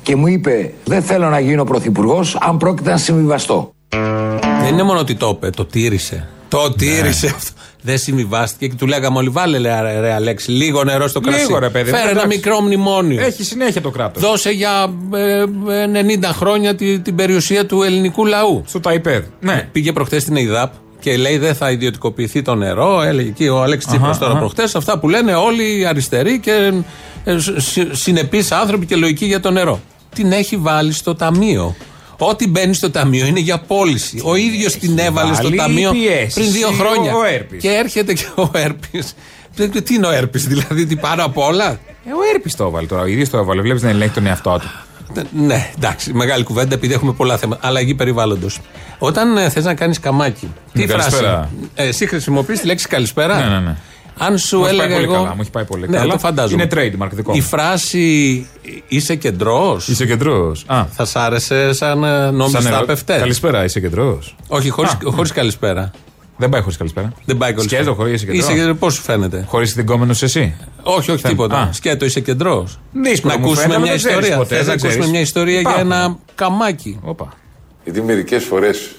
[0.03, 3.73] και μου είπε δεν θέλω να γίνω πρωθυπουργός αν πρόκειται να συμβιβαστώ.
[4.61, 6.29] Δεν είναι μόνο ότι το είπε, το τήρησε.
[6.49, 7.50] Το τήρησε αυτό.
[7.83, 11.41] Δεν συμβιβάστηκε και του λέγαμε όλοι βάλε ρε, ρε Αλέξη λίγο νερό στο κρασί.
[11.47, 12.29] Λίγο, ρε, παιδί, Φέρε ένα εντάξει.
[12.29, 13.25] μικρό μνημόνιο.
[13.25, 14.23] Έχει συνέχεια το κράτος.
[14.23, 15.47] Δώσε για ε, ε,
[16.21, 18.62] 90 χρόνια τη- την περιουσία του ελληνικού λαού.
[18.67, 19.25] Στο ΤΑΙΠΕΔ.
[19.41, 19.69] Ναι.
[19.73, 23.02] Πήγε προχθές στην ΕΙΔΑΠ και λέει δεν θα ιδιωτικοποιηθεί το νερό.
[23.02, 24.38] Έλεγε εκεί ο Αλέξης Τσίπρας τώρα αχα.
[24.40, 24.62] προχθέ.
[24.78, 26.73] Αυτά που λένε όλοι οι αριστεροί και
[27.25, 27.37] ε,
[27.92, 29.80] συνεπείς άνθρωποι και λογικοί για το νερό.
[30.14, 31.76] Την έχει βάλει στο ταμείο.
[32.19, 34.21] Ό,τι μπαίνει στο ταμείο είναι για πώληση.
[34.25, 36.35] Ο ίδιος την έβαλε στο βάλει ταμείο πιέσεις.
[36.35, 37.14] πριν δύο Ο- χρόνια.
[37.14, 37.62] ο Έρπης.
[37.62, 39.14] Και έρχεται και ο Έρπης.
[39.85, 41.69] Τι είναι ο Έρπης, δηλαδή, τι πάνω απ' όλα;
[42.04, 43.02] Ε, ο Έρπης το έβαλε τώρα.
[43.02, 43.61] Ο ίδιος το έβαλε.
[43.62, 44.71] Βλέπεις να ελέγχει τον εαυτό του.
[45.33, 47.69] Ναι, εντάξει, μεγάλη κουβέντα επειδή έχουμε πολλά θέματα.
[47.69, 48.59] Αλλαγή περιβάλλοντος.
[48.99, 51.50] Όταν ε, θες να κάνεις καμάκι, τι Ναι, φράση; καλησπέρα.
[51.75, 53.76] Ε, εσύ χρησιμοποιείς τη λέξη καλησπέρα; Ναι, ναι, ναι.
[54.23, 55.23] Αν σου Μου έχει πάει έλεγα πολύ εγώ.
[55.23, 56.12] καλά, μου έχει πάει πολύ ναι, καλά.
[56.12, 56.62] το φαντάζομαι.
[56.62, 57.43] Είναι trademark δικό Η μου.
[57.43, 58.47] φράση
[58.88, 59.88] είσαι κεντρός.
[59.88, 60.64] Είσαι κεντρός.
[60.67, 63.17] Α, Θα σ' άρεσε σαν ε, νόμιστα ερω- πεφτέ.
[63.19, 64.37] Καλησπέρα, είσαι κεντρός.
[64.49, 65.90] Όχι, χωρίς, Α, χωρίς καλησπέρα.
[66.40, 67.12] Δεν πάει χωρίς καλησπέρα.
[67.25, 67.82] Δεν πάει καλησπέρα.
[67.82, 71.30] Σκέτο χωρίς είσαι κεντρός; Είσαι, πώς σου φαίνεται; Χωρίς την κόμενος εσύ; Όχι, όχι Θε-
[71.30, 71.56] τίποτα.
[71.59, 71.73] Α.
[71.73, 72.80] Σκέτο, είσαι κεντρός.
[72.92, 74.37] Δύσκολο Να μου ακούσουμε φαίνεται, μια αλλά δεν ξέρεις ιστορία.
[74.37, 75.11] ποτέ, Θες να δεν ακούσουμε ξέρεις.
[75.11, 75.90] μια ιστορία για Υπάρχουν.
[75.92, 76.99] ένα καμάκι.
[77.02, 77.32] Όπα.
[77.85, 78.90] Γιατί μερικές φορές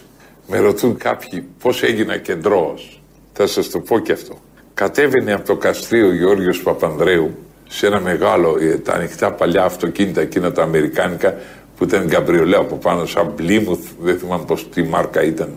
[0.48, 3.02] με ρωτούν κάποιοι πώς έγινα κεντρός.
[3.34, 4.34] Θα σας το πω και αυτό.
[4.74, 7.38] Κατέβαινε από το καστρίο ο Γιώργος Παπανδρέου
[7.70, 11.36] σε ένα μεγάλο, ε, τα ανοιχτά παλιά αυτοκίνητα εκείνα τα αμερικάνικα
[11.78, 15.50] που ήταν γκαμπριολέ από πάνω σαν Πλήμουθ, δεν θυμάμαι πως τι μάρκα ήταν.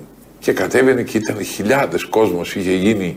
[0.44, 3.16] Και κατέβαινε και ήταν χιλιάδες κόσμος, είχε γίνει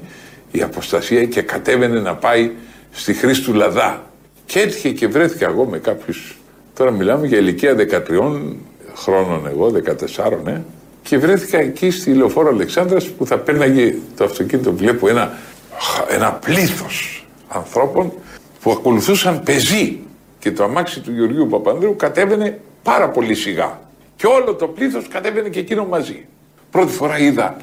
[0.52, 2.52] η αποστασία και κατέβαινε να πάει
[2.92, 4.04] στη Χρήστου Λαδά.
[4.46, 6.38] Και έτυχε και βρέθηκα εγώ με κάποιους,
[6.74, 8.56] τώρα μιλάμε για ηλικία 13
[8.96, 9.72] χρόνων εγώ,
[10.16, 10.62] 14, ναι.
[11.04, 14.74] Και βρέθηκα εκεί στη λεωφόρο Αλεξάνδρας που θα πέρναγε το αυτοκίνητο.
[14.74, 15.38] Βλέπω ένα,
[16.10, 18.12] ένα πλήθος ανθρώπων
[18.62, 20.00] που ακολουθούσαν πεζή.
[20.40, 23.80] Και το αμάξι του Γεωργίου Παπανδρέου κατέβαινε πάρα πολύ σιγά.
[24.16, 26.26] Και όλο το πλήθος κατέβαινε και εκείνο μαζί.
[26.72, 27.58] Πρώτη φορά είδα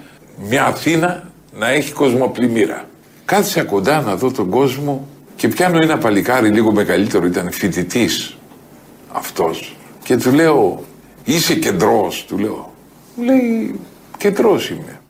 [0.49, 2.85] μια Αθήνα να έχει κοσμοπλημμύρα.
[3.25, 8.37] Κάθισα κοντά να δω τον κόσμο και πιάνω ένα παλικάρι λίγο μεγαλύτερο, ήταν φοιτητής
[9.13, 9.77] αυτός.
[10.05, 10.85] Και του λέω,
[11.25, 12.73] είσαι κεντρός, του λέω.
[13.15, 13.81] Μου λέει,
[14.17, 15.01] κεντρός είμαι.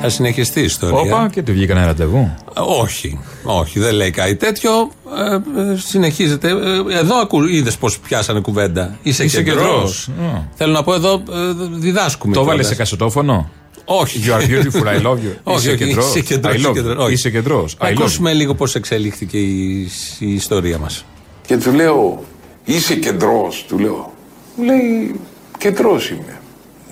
[0.00, 0.98] Θα συνεχιστεί η ιστορία.
[1.14, 2.34] Όπα και του βγήκε ένα ραντεβού.
[2.54, 4.70] Όχι, όχι, δεν λέει κάτι τέτοιο.
[5.18, 5.34] Ε,
[5.72, 6.48] ε, συνεχίζεται.
[6.48, 8.98] Ε, εδώ ακού, είδες πώς πιάσανε κουβέντα.
[9.02, 9.64] Είσαι, Είσαι κεντρός.
[9.64, 10.08] κεντρός.
[10.34, 10.42] Α.
[10.54, 11.22] Θέλω να πω εδώ, ε,
[11.70, 12.32] διδάσκουμε.
[12.34, 12.66] Το βάλε κιόλας.
[12.68, 13.50] σε κασετόφωνο;
[13.84, 14.20] Όχι.
[14.26, 15.34] You are beautiful, I love you.
[15.54, 16.74] Όχι, Είσαι όχι, κεντρός; είσαι κεντρός, I είσαι love you.
[16.74, 17.12] κεντρός, όχι.
[17.12, 17.96] Είσαι κεντρός; Να I love you.
[17.98, 21.04] ακούσουμε λίγο πώς εξελίχθηκε η, η ιστορία μας.
[21.46, 22.22] Και του λέω,
[22.64, 24.12] είσαι κεντρός, του λέω.
[24.56, 25.20] Μου λέει,
[25.58, 26.40] κεντρός είμαι.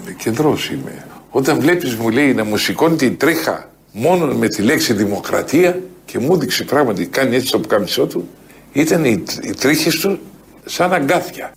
[0.05, 1.06] Λέει, Κεντρός είμαι.
[1.37, 6.19] Όταν βλέπεις, μου λέει, να μου σηκώνει την τρίχα μόνο με τη λέξη δημοκρατία και
[6.19, 8.29] μου έδειξε πράγματι, κάνει έτσι το πουκαμισό του,
[8.73, 10.19] ήταν οι, οι τρίχες του
[10.65, 11.53] σαν αγκάθια.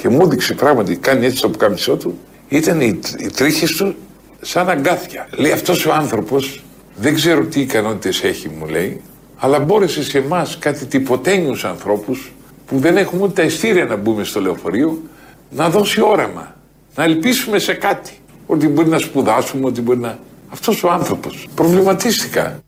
[0.00, 3.94] Και μου έδειξε πράγματι, κάνει έτσι το πουκαμισό του, ήταν οι, οι τρίχες του
[4.40, 5.28] σαν αγκάθια.
[5.36, 6.62] Λέει αυτός ο άνθρωπος,
[7.00, 9.00] δεν ξέρω τι ικανότητες έχει μου λέει,
[9.36, 12.32] αλλά μπόρεσε σε εμάς κάτι τυποτένιους ανθρώπους
[12.66, 15.02] που δεν έχουμε ούτε τα ειστήρια να μπούμε στο λεωφορείο,
[15.50, 16.54] να δώσει όραμα,
[16.94, 18.12] να ελπίσουμε σε κάτι.
[18.46, 20.18] Ότι μπορεί να σπουδάσουμε, ότι μπορεί να...
[20.52, 21.48] Αυτός ο άνθρωπος.
[21.54, 22.58] Προβληματίστηκα.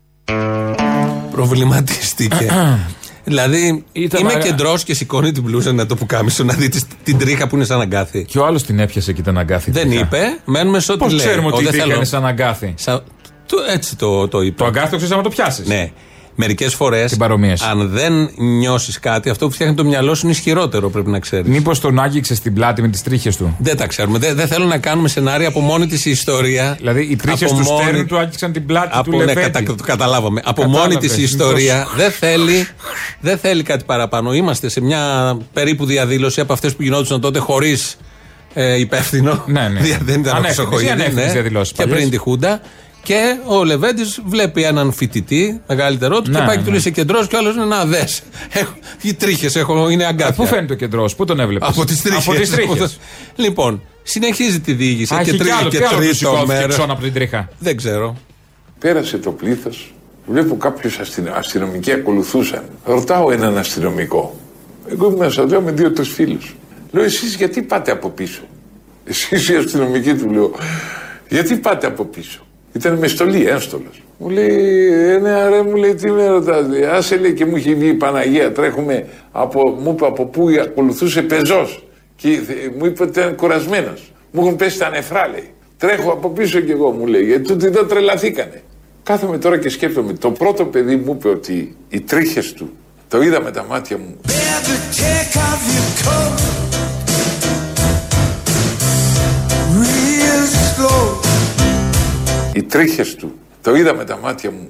[1.31, 2.47] Προβληματίστηκε.
[3.23, 6.85] δηλαδή, Ήταν είμαι αγα- κεντρός και σηκώνει την μπλούζα να το πουκάμισο, να δει τις-
[7.03, 8.25] την τρίχα που είναι σαν αγκάθι.
[8.25, 9.71] Και ο άλλος την έπιασε και ήταν αγκάθι.
[9.71, 11.25] Δεν είπε, μένουμε σε ό,τι Πώς λέει.
[11.25, 13.01] ξέρουμε Ο, ότι η δεν τρίχα θέλω- είναι σαν αγκάθι; Σα-
[13.55, 14.55] το- έτσι το, το είπε.
[14.57, 15.67] Το αγκάθι το ξέρεις άμα το πιάσεις.
[15.67, 15.91] Ναι.
[16.35, 17.65] Μερικές φορές, Την παρομοίαση.
[17.69, 21.47] αν δεν νιώσεις κάτι, αυτό που φτιάχνει το μυαλό σου είναι ισχυρότερο, πρέπει να ξέρεις.
[21.47, 24.17] Μήπως τον άγγιξες στην πλάτη με τις τρίχες του; Δεν τα ξέρουμε.
[24.17, 26.75] Δεν, δεν θέλω να κάνουμε σενάρια από μόνη της η ιστορία.
[26.77, 29.51] Δηλαδή οι τρίχες Από του μόνη- στέρνου του άγγιξαν την πλάτη Από, του ναι, Λεβέντη.
[29.51, 30.41] κατα- το καταλάβαμε.
[30.45, 32.67] Από Κατάλαβες, μόνη της η μήπως- ιστορία δεν θέλει,
[33.19, 34.33] δεν θέλει κάτι παραπάνω.
[34.33, 37.97] Είμαστε σε μια περίπου διαδήλωση από αυτές που γινόντουσαν τότε χωρίς
[38.53, 39.43] ε, υπεύθυνο.
[39.47, 39.79] Ναι, ναι.
[39.79, 41.97] Δια- δεν ήταν Ανεύθυνες ή Χρυσοχοίδη, ανεύθυνες διαδηλώσεις Και παλιές.
[41.97, 42.61] πριν τη Χούντα.
[43.03, 46.63] Και ο Λεβέντης βλέπει έναν φοιτητή μεγαλύτερό του Ναι, και πάει και ναι.
[46.63, 48.21] του λέει: Είσαι κεντρός, και ο άλλος είναι να δες.
[49.01, 50.35] Οι τρίχες έχω, είναι αγκάθια.
[50.35, 52.29] Πού φαίνεται ο κεντρός, πού τον έβλεπες; Από τις τρίχε.
[52.29, 52.99] Από τις τρίχες.
[53.35, 55.13] Λοιπόν, συνεχίζει τη διήγηση.
[55.13, 56.75] Α, και έχει κι τρίτο άλλο, και τι άλλο του τρίτο σηκώθηκε μέρος.
[56.75, 57.49] ξόν από την τρίχα.
[57.59, 58.17] Δεν ξέρω.
[58.79, 59.93] Πέρασε το πλήθος.
[60.25, 61.31] Βλέπω κάποιου αστυνο...
[61.33, 62.63] αστυνομικοί ακολουθούσαν.
[62.85, 64.39] Ρωτάω έναν αστυνομικό.
[64.91, 66.55] Εγώ ήμουν σαν λέω με δύο-τρεις φίλους.
[66.91, 68.41] Λέω εσείς γιατί πάτε από πίσω;
[69.05, 70.51] Εσείς οι αστυνομικοί του λέω.
[71.29, 73.89] Γιατί πάτε από πίσω; Ήταν με στολή, ένστολο.
[74.17, 76.67] Μου λέει, «Ε, ναι, ρε, μου λέει, τι με ρωτάς.
[76.67, 76.83] λέει.
[76.83, 78.51] Άσε λέει και μου έχει βγει η Παναγία.
[78.51, 82.33] Τρέχουμε από, μου είπε από πού ακολουθούσε πεζός; Και ε,
[82.77, 84.11] μου είπε ότι ήταν κουρασμένος.
[84.31, 85.49] Μου έχουν πέσει τα νεφρά, λέει.
[85.77, 88.61] Τρέχω από πίσω κι εγώ, μου λέει, γιατί τούτοι εδώ τρελαθήκανε.
[89.03, 90.13] Κάθομαι τώρα και σκέφτομαι.
[90.13, 92.71] Το πρώτο παιδί μου είπε ότι οι τρίχες του
[93.07, 94.15] το είδα με τα μάτια μου.
[102.61, 104.67] Οι τρίχες του το είδα με τα μάτια μου.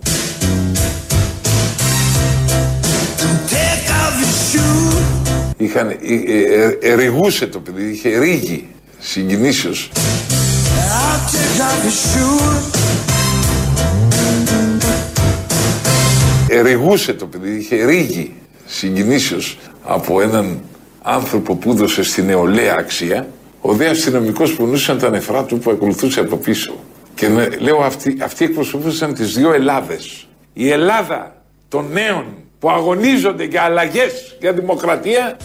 [5.58, 8.68] Είχαν, ε, ε, ε, ερηγούσε το παιδί, είχε ρίγη
[9.00, 9.92] συγκινήσεως.
[16.48, 18.34] Ερηγούσε το παιδί, είχε ρίγη
[18.66, 20.62] συγκινήσεως από έναν
[21.02, 23.28] άνθρωπο που έδωσε στην νεολαία αξία.
[23.62, 26.74] Ο δε αστυνομικός που νούσαν τα νεφρά του που ακολουθούσε από πίσω.
[27.22, 30.28] Και με- λέω αυτοί, αυτοί εκπροσωπούσαν τις δύο Ελλάδες.
[30.54, 31.36] Η Ελλάδα
[31.68, 32.26] των νέων
[32.60, 35.38] που αγωνίζονται για αλλαγές, για δημοκρατία.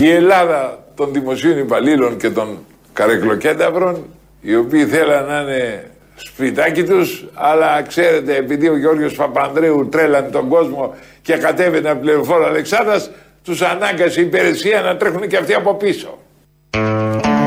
[0.00, 2.58] Η Ελλάδα των δημοσίων υπαλλήλων και των
[2.92, 4.04] καρεκλοκένταυρων,
[4.40, 10.48] οι οποίοι θέλαν να είναι σπιτάκι τους, αλλά ξέρετε, επειδή ο Γιώργος Παπανδρέου τρέλανε τον
[10.48, 13.10] κόσμο και κατέβαινε από πληροφόρο Αλεξάνδρας,
[13.44, 16.18] τους ανάγκασε η υπηρεσία να τρέχουν και αυτοί από πίσω.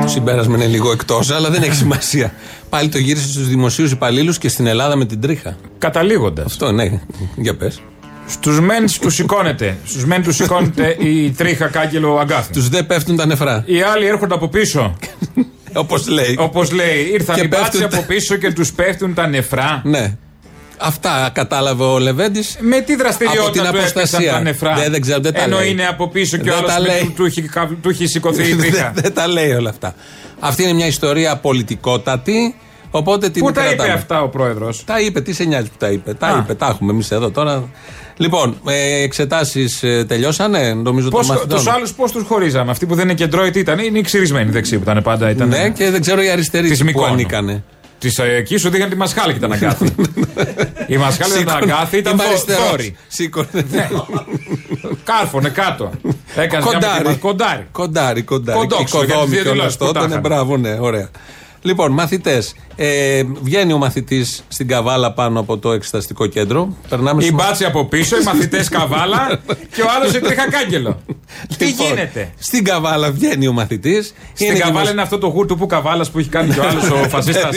[0.02, 2.34] Το συμπέρασμα είναι λίγο εκτός, αλλά δεν έχει σημασία.
[2.70, 5.58] Πάλι το γύρισε στους δημοσίους υπαλλήλους και στην Ελλάδα με την τρίχα.
[5.78, 6.46] Καταλήγοντας.
[6.46, 7.02] Αυτό ναι,
[7.36, 7.82] για πες.
[8.28, 9.78] Στους μεν τους σηκώνεται.
[9.86, 12.54] Στους μεν τους σηκώνεται η τρίχα κάγκελο αγκάθι.
[12.54, 13.64] Τους δε πέφτουν τα νεφρά.
[13.66, 14.96] Οι άλλοι έρχονται από πίσω.
[15.74, 16.36] Όπως λέει.
[16.40, 19.82] Όπως λέει, ήρθαν Και οι μπάτσοι πέφτουν τα- από πίσω και τους πέφτουν τα νεφρά.
[19.86, 20.16] Ναι.
[20.82, 22.58] Αυτά κατάλαβε ο Λεβέντης.
[22.60, 24.32] Με τι Από δραστηριότητα την του έπεσαν αποστασία.
[24.32, 25.70] τα νεφρά; Δεν- δεν ξέρω, δεν τα Ενώ λέει.
[25.70, 27.00] είναι από πίσω και ο Δεν τα άλλος λέει.
[27.04, 28.92] του, του, έχει κα- του έχει σηκωθεί η τρίχα.
[28.94, 29.96] δεν, δεν τα λέει όλα αυτά.
[30.40, 32.56] Αυτή είναι μια ιστορία πολιτικότατη.
[32.92, 33.94] Οπότε την Πού τα είπε κρατάμε.
[33.94, 36.14] αυτά ο πρόεδρος; Τα είπε, τι σε νοιάζει που τα είπε.
[36.14, 36.38] Τα Α.
[36.38, 37.70] είπε, τα έχουμε εμείς εδώ τώρα.
[38.22, 41.58] Λοιπόν, ε, εξετάσεις τελειώσανε, νομίζω των μαθητών.
[41.58, 42.72] Τους άλλους πώς τους χωρίζαμε.
[42.72, 43.80] Αυτοί που δεν είναι κεντρώοι τι ήταν.
[43.80, 45.30] Είναι οι ξυρισμένοι δεξί που ήταν πάντα.
[45.30, 47.14] Ήταν, Ναι, και δεν ξέρω οι αριστεροί Της που Μικόνου.
[47.14, 47.64] ανήκανε.
[48.00, 49.86] Τη εκεί σου δείχναν τη μασχάλη και ήταν αγκάθι.
[50.88, 52.70] η μασχάλη ήταν Σήκωνε- αγκάθι, ήταν Είμαι δο- αριστερός.
[52.70, 52.98] δόρυ.
[53.08, 53.48] Σήκωνε.
[55.04, 55.92] Κάρφωνε κάτω.
[56.36, 57.16] Έκανες Κοντάρι.
[57.16, 57.68] κοντάρι.
[57.72, 58.60] Κοντάρι, κοντάρι.
[58.60, 60.00] Κοντόξο, για Οικοδόμη τις και όλα διαδηλώσεις που αυτό.
[60.00, 60.22] τα Ναι, είχαν.
[60.22, 61.10] μπράβο, ναι, ωραία.
[61.62, 62.56] Λοιπόν, μαθητές.
[62.76, 66.76] Ε, βγαίνει ο μαθητής στην καβάλα πάνω από το εξεταστικό κέντρο.
[66.90, 69.40] Περνάμε Οι στο- μπάτσοι από πίσω, οι μαθητές καβάλα
[69.76, 71.00] και ο άλλος σε τρίχα κάγκελο.
[71.58, 74.14] Τι Λοιπόν, γίνεται; Στην καβάλα βγαίνει ο μαθητής.
[74.34, 76.90] Στην καβάλα είναι αυτό το γούρ του που καβάλας που έχει κάνει και ο άλλος
[76.90, 77.56] ο φασίστας.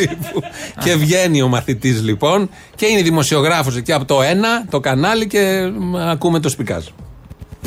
[0.84, 5.70] και βγαίνει ο μαθητής λοιπόν και είναι δημοσιογράφος εκεί από το ένα το κανάλι και
[5.78, 6.84] μ, ακούμε το σπικάζ.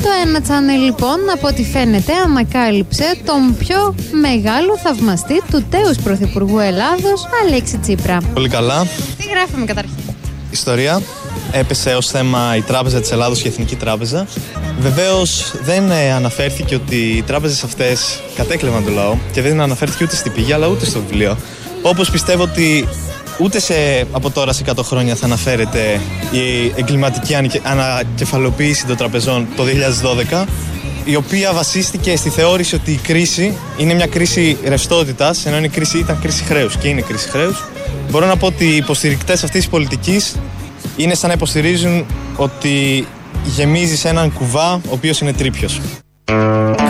[0.02, 6.58] Το ένα channel λοιπόν από ό,τι φαίνεται ανακάλυψε τον πιο μεγάλο θαυμαστή του τέους Πρωθυπουργού
[6.58, 8.18] Ελλάδος Αλέξη Τσίπρα.
[8.34, 8.86] Πολύ καλά.
[9.18, 9.94] Τι γράφουμε καταρχήν;
[10.50, 11.00] Ιστορία.
[11.52, 14.26] Έπεσε ως θέμα η Τράπεζα της Ελλάδος και η Εθνική Τράπεζα.
[14.78, 20.16] Βεβαίως δεν ε, αναφέρθηκε ότι οι τράπεζες αυτές κατέκλευαν το λαό και δεν αναφέρθηκε ούτε
[20.16, 21.36] στην πηγή αλλά ούτε στο βιβλίο.
[21.82, 22.88] Όπως πιστεύω ότι
[23.38, 23.74] ούτε σε,
[24.12, 29.64] από τώρα σε 100 χρόνια θα αναφέρεται η εγκληματική ανικε- ανακεφαλοποίηση των τραπεζών το
[30.32, 30.44] 2012
[31.04, 35.98] η οποία βασίστηκε στη θεώρηση ότι η κρίση είναι μια κρίση ρευστότητας, ενώ η κρίση
[35.98, 37.64] ήταν κρίση χρέους και είναι κρίση χρέους.
[38.10, 40.36] Μπορώ να πω ότι οι υποστηρικτές αυτής της πολιτικής
[40.96, 43.06] είναι σαν να υποστηρίζουν ότι
[43.44, 45.80] γεμίζεις έναν κουβά ο οποίος είναι τρίπιος.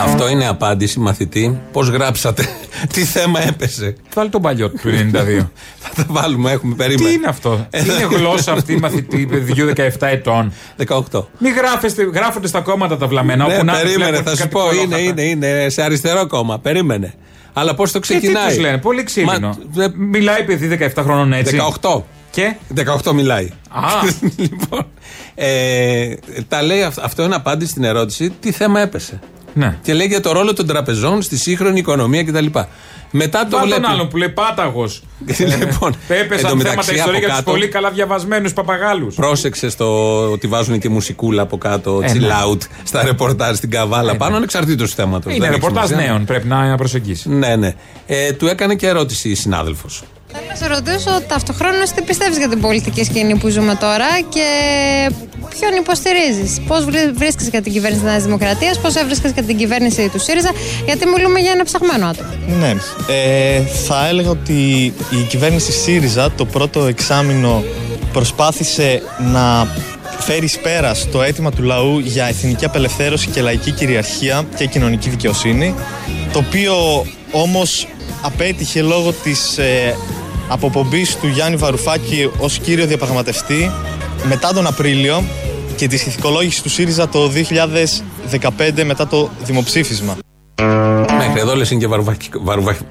[0.00, 1.60] Αυτό είναι απάντηση μαθητή.
[1.72, 2.48] Πώς γράψατε,
[2.92, 3.96] τι θέμα έπεσε.
[4.14, 5.46] Βάλει τον παλιό του 92.
[5.78, 7.08] Θα τα βάλουμε, έχουμε περίμενο.
[7.08, 10.52] Τι είναι αυτό; Είναι γλώσσα αυτή μαθητή παιδιού 17 ετών;
[10.86, 11.00] 18.
[11.38, 13.46] Μην γράφεστε, γράφονται στα κόμματα τα βλαμμένα.
[13.46, 14.60] Ναι, όπου να περίμενε, βλέπω θα σου κάτι πω.
[14.74, 15.22] Είναι, κολόχαρτα.
[15.22, 16.58] είναι, είναι σε αριστερό κόμμα.
[16.58, 17.14] Περίμενε.
[17.52, 19.38] Αλλά πώς το Και τι ξεκινάει; του λένε, πολύ ξύλινο.
[19.48, 21.60] Μα, δε- Μιλάει παιδί 17 χρόνων έτσι.
[21.80, 22.00] 18.
[22.36, 22.54] Και;
[23.04, 23.50] 18 μιλάει.
[23.68, 23.80] Α.
[24.36, 24.86] λοιπόν,
[25.34, 26.14] ε,
[26.48, 29.20] τα λέει, αυ- αυτό είναι απάντηση στην ερώτηση τι θέμα έπεσε.
[29.54, 29.78] Ναι.
[29.82, 32.46] Και λέει για το ρόλο των τραπεζών στη σύγχρονη οικονομία κτλ.
[33.10, 33.92] Μετά το Βάλ τον βλέπει.
[33.92, 35.02] άλλον που λέει πάταγος.
[35.58, 39.14] λοιπόν, εν Έπεσαν τω θέματα μεταξύ, ιστορία για από τους κάτω- πολύ καλά διαβασμένους παπαγάλους.
[39.14, 42.28] Πρόσεξε στο ότι βάζουν και μουσικούλα από κάτω, Ε, chill ναι.
[42.46, 45.34] out, στα ρεπορτάζ στην καβάλα πάνω, ανεξαρτήτως του θέματος.
[45.34, 47.26] Είναι ρεπορτάζ νέων, πρέπει να προσεγγίσεις.
[47.26, 47.74] Ναι, ναι.
[48.06, 50.02] Ε, του έκανε και ερώτηση η συνάδελφος.
[50.32, 54.48] Θέλω να σε ρωτήσω ταυτοχρόνως τι πιστεύεις για την πολιτική σκηνή που ζούμε τώρα και
[55.48, 56.60] ποιον υποστηρίζεις.
[56.66, 56.84] Πώς
[57.14, 60.50] βρίσκεσαι για την κυβέρνηση της Νέας Δημοκρατίας, πώς έβρισκες για την κυβέρνηση του ΣΥΡΙΖΑ,
[60.84, 62.30] γιατί μιλούμε για ένα ψαχμένο άτομο.
[62.58, 62.74] Ναι.
[63.14, 67.64] Ε, θα έλεγα ότι η κυβέρνηση ΣΥΡΙΖΑ το πρώτο εξάμεινο
[68.12, 69.74] προσπάθησε να
[70.18, 75.08] φέρει εις πέρας το αίτημα του λαού για εθνική απελευθέρωση και λαϊκή κυριαρχία και κοινωνική
[75.08, 75.74] δικαιοσύνη
[76.32, 77.88] το οποίο όμως
[78.22, 79.96] απέτυχε λόγω της ε,
[80.48, 83.70] αποπομπής του Γιάννη Βαρουφάκη ως κύριο διαπραγματευτή
[84.28, 85.24] μετά τον Απρίλιο
[85.76, 87.30] και της ηθικολόγησης του ΣΥΡΙΖΑ το
[88.74, 90.16] 2015 μετά το δημοψήφισμα.
[91.18, 91.88] Μέχρι εδώ λες είναι και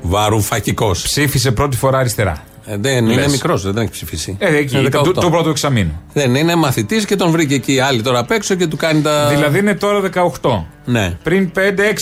[0.02, 1.02] βαρουφακικός.
[1.02, 2.44] Ψήφισε πρώτη φορά αριστερά.
[2.68, 3.32] Ε, δεν είναι Λες.
[3.32, 4.36] μικρός, δεν έχει ψηφίσει.
[4.40, 5.14] Ε, εκεί, Είναι το, 18.
[5.14, 6.02] το πρώτο εξαμήνου.
[6.14, 9.28] Δεν είναι μαθητής και τον βρήκε εκεί άλλη τώρα απ' έξω και του κάνει τα.
[9.30, 10.10] Δηλαδή είναι τώρα
[10.42, 10.64] 18.
[10.86, 11.18] Ναι.
[11.24, 11.60] Πριν 5-6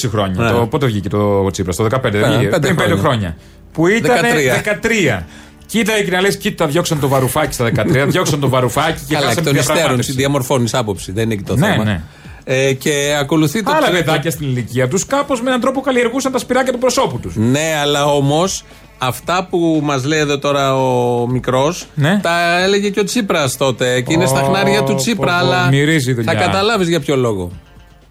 [0.10, 0.43] χρόνια.
[0.43, 0.49] Ναι.
[0.52, 2.47] Το, πότε βγήκε το Τσίπρας, το 15 δεν Ναι, βγήκε.
[2.47, 2.97] πέντε Πριν 5 χρόνια.
[3.02, 3.38] χρόνια.
[3.71, 5.19] Που ήταν 13.
[5.19, 5.23] 13.
[5.65, 9.26] Κοίτα εκεί να λες: Κοίτα, διώξαν το βαρουφάκι στα 13, διώξαν το βαρουφάκι και Καλά,
[9.26, 10.12] εκ χάσαμε των τη υστέρων διαπραγμάτευση.
[10.12, 11.12] διαμορφώνεις άποψη.
[11.12, 11.84] Δεν είναι εκεί το Ναι, θέμα.
[11.84, 12.02] ναι.
[12.45, 16.32] Ε, και ακολουθεί το Άλλα τρίτο- παιδάκια στην ηλικία τους κάπως με έναν τρόπο καλλιεργούσαν
[16.32, 17.36] τα σπυράκια του προσώπου τους.
[17.36, 18.63] Ναι, αλλά όμως
[18.98, 22.20] αυτά που μας λέει εδώ τώρα ο μικρός Ναι.
[22.24, 24.02] τα έλεγε και ο Τσίπρας τότε.
[24.02, 26.32] Και είναι στα Ω, χνάρια του πω, Τσίπρα, πω, αλλά μυρίζει η δουλειά.
[26.34, 27.52] θα καταλάβεις για ποιο λόγο.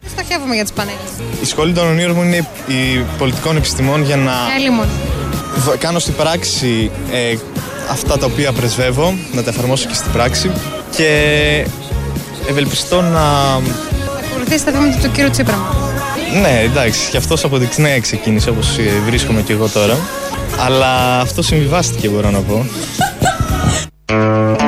[0.07, 0.97] Στοχεύουμε για τις πανέλε.
[1.43, 4.87] Η σχολή των ονείρων μου είναι η πολιτικών επιστημών για να Ε, λοιπόν.
[5.57, 7.37] β- κάνω στην πράξη ε,
[7.91, 10.51] αυτά τα οποία πρεσβεύω, να τα εφαρμόσω και στην πράξη
[10.97, 11.09] και
[12.49, 13.21] ευελπιστώ να...
[14.31, 15.59] Ακολουθήσει τα βήματα του κύριου Τσίπρα.
[16.43, 19.97] Ναι, εντάξει, και αυτός από τη νέα ξεκίνησε όπως ε, βρίσκομαι και εγώ τώρα.
[20.59, 22.67] Αλλά αυτό συμβιβάστηκε μπορώ να πω.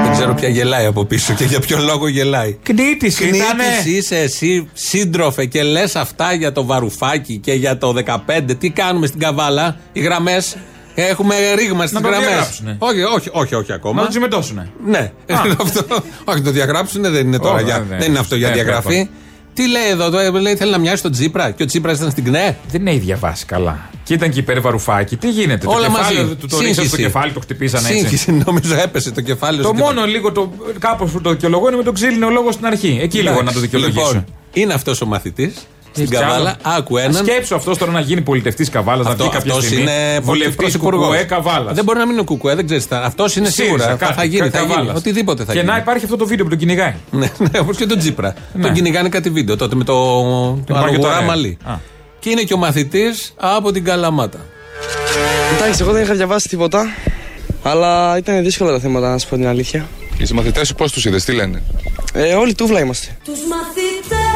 [0.02, 2.56] Δεν ξέρω ποια γελάει από πίσω και για ποιο λόγο γελάει.
[2.62, 3.38] Κνήτης ήτανε.
[3.38, 8.54] Κνήτης είσαι εσύ σύντροφε και λες αυτά για το βαρουφάκι και για το 15.
[8.58, 10.56] Τι κάνουμε στην καβάλα, οι γραμμές;
[10.96, 12.28] Έχουμε ρήγμα στις Να το γραμμές.
[12.28, 12.76] διαγράψουνε.
[12.78, 14.00] Όχι, όχι, όχι, όχι ακόμα.
[14.00, 14.70] Να του συμμετώσουν.
[14.86, 15.12] Ναι,
[15.62, 15.84] αυτό.
[16.24, 17.54] όχι, το διαγράψουν δεν είναι τώρα.
[17.54, 19.08] Όχι, για, δεν- δεν είναι αυτό για δεν διαγραφή.
[19.54, 19.68] Πρέπει.
[19.68, 22.24] Τι λέει εδώ, το, λέει θέλει να μοιάσει τον Τσίπρα και ο Τσίπρα ήταν στην
[22.24, 23.90] ΚΝΕ; Δεν έχει διαβάσει καλά.
[24.04, 25.16] Και ήταν και υπέρ βαρουφάκι.
[25.16, 26.34] Τι γίνεται, Όλα το κεφάλι μαζί.
[26.34, 27.02] του το ρίξαν στο Σύγχυση.
[27.02, 29.94] κεφάλι, το χτυπήσαν έτσι; Σύγχυση, νομίζω έπεσε το κεφάλι Το στο κεφάλι.
[29.94, 32.98] μόνο λίγο, το, κάπως που το δικαιολογώ είναι με τον ξύλινο λόγο στην αρχή.
[33.02, 34.06] Εκεί λίγο να το δικαιολογήσω.
[34.06, 35.54] Λοιπόν, είναι αυτός ο μαθητής
[35.96, 36.56] στην Έχει κι Καβάλα.
[36.62, 36.76] άλλο.
[36.78, 37.14] Άκου έναν.
[37.26, 39.82] Σκέψου αυτός τώρα να γίνει πολιτευτής Καβάλα, να Αυτό βγει κάποια αυτός στιγμή.
[39.82, 41.06] είναι βουλευτής πρωθυπουργός.
[41.06, 41.74] Κουκουέ Καβάλας.
[41.74, 42.86] Δεν μπορεί να μην είναι ο Κουκουέ, δεν ξέρεις.
[42.90, 43.96] Αυτός είναι σίγουρα.
[43.96, 44.90] Θα, θα γίνει, θα γίνει.
[44.94, 45.70] Οτιδήποτε θα και γίνει.
[45.70, 46.94] να υπάρχει αυτό το βίντεο που τον κυνηγάει.
[47.10, 48.34] Ναι, ναι όπως και τον Τσίπρα.
[48.54, 48.62] Ναι.
[48.62, 49.92] Τον κυνηγάνε κάτι βίντεο τότε με το,
[50.66, 50.90] το Μαργεταρέ.
[51.14, 51.58] αργουρά μαλλί.
[51.64, 51.74] Α.
[52.18, 54.38] Και είναι και ο μαθητής από την Καλαμάτα.
[55.56, 56.86] Εντάξει, εγώ δεν είχα διαβάσει τίποτα.
[57.62, 59.86] Αλλά ήταν δύσκολα τα θέματα, να σου πω την αλήθεια.
[60.18, 61.62] Και οι μαθητές σου πώς τους είδες, τι λένε;
[62.14, 63.06] Ε, όλοι τούβλα είμαστε.
[63.24, 64.33] Τους μαθητές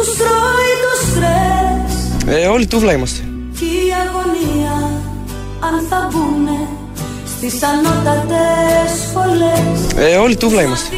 [0.00, 3.20] Τους τρώει το στρες Ε, όλοι τούβλα είμαστε.
[3.58, 4.90] Κι η αγωνία
[5.60, 6.68] Αν θα μπουνε
[7.36, 10.96] Στις ανώτατες σχολές Ε, όλοι τούβλα είμαστε.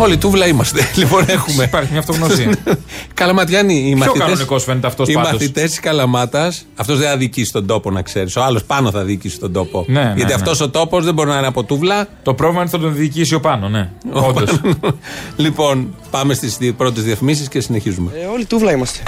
[0.00, 0.80] Όλοι τούβλα είμαστε.
[1.00, 1.64] λοιπόν, έχουμε.
[1.64, 2.50] Υπάρχει μια αυτογνωσία.
[3.14, 5.32] Καλαματιάνοι, οι Πιο μαθητές- κανονικός φαίνεται αυτός Οι πάντως.
[5.32, 8.36] μαθητές της Καλαμάτας, αυτός δεν θα διοικήσει τον τόπο, να ξέρεις.
[8.36, 9.84] Ο άλλος πάνω θα διοικήσει τον τόπο.
[9.88, 10.34] Ναι, ναι, Γιατί ναι.
[10.34, 12.08] αυτός ο τόπος δεν μπορεί να είναι από τούβλα.
[12.22, 13.90] Το πρόβλημα είναι ότι θα τον διοικήσει ο πάνω, ναι.
[14.12, 14.60] Όντως.
[15.36, 18.10] λοιπόν, πάμε στις πρώτες διαφημίσεις και συνεχίζουμε.
[18.22, 19.02] Ε, όλοι τούβλα είμαστε.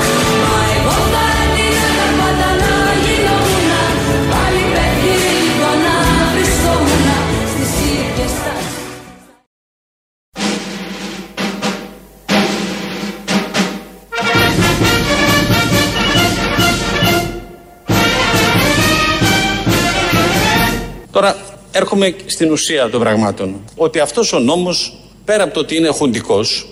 [21.72, 23.60] Έρχομαι στην ουσία των πραγμάτων.
[23.76, 26.66] Ότι αυτός ο νόμος, πέρα από το ότι είναι χουντικός,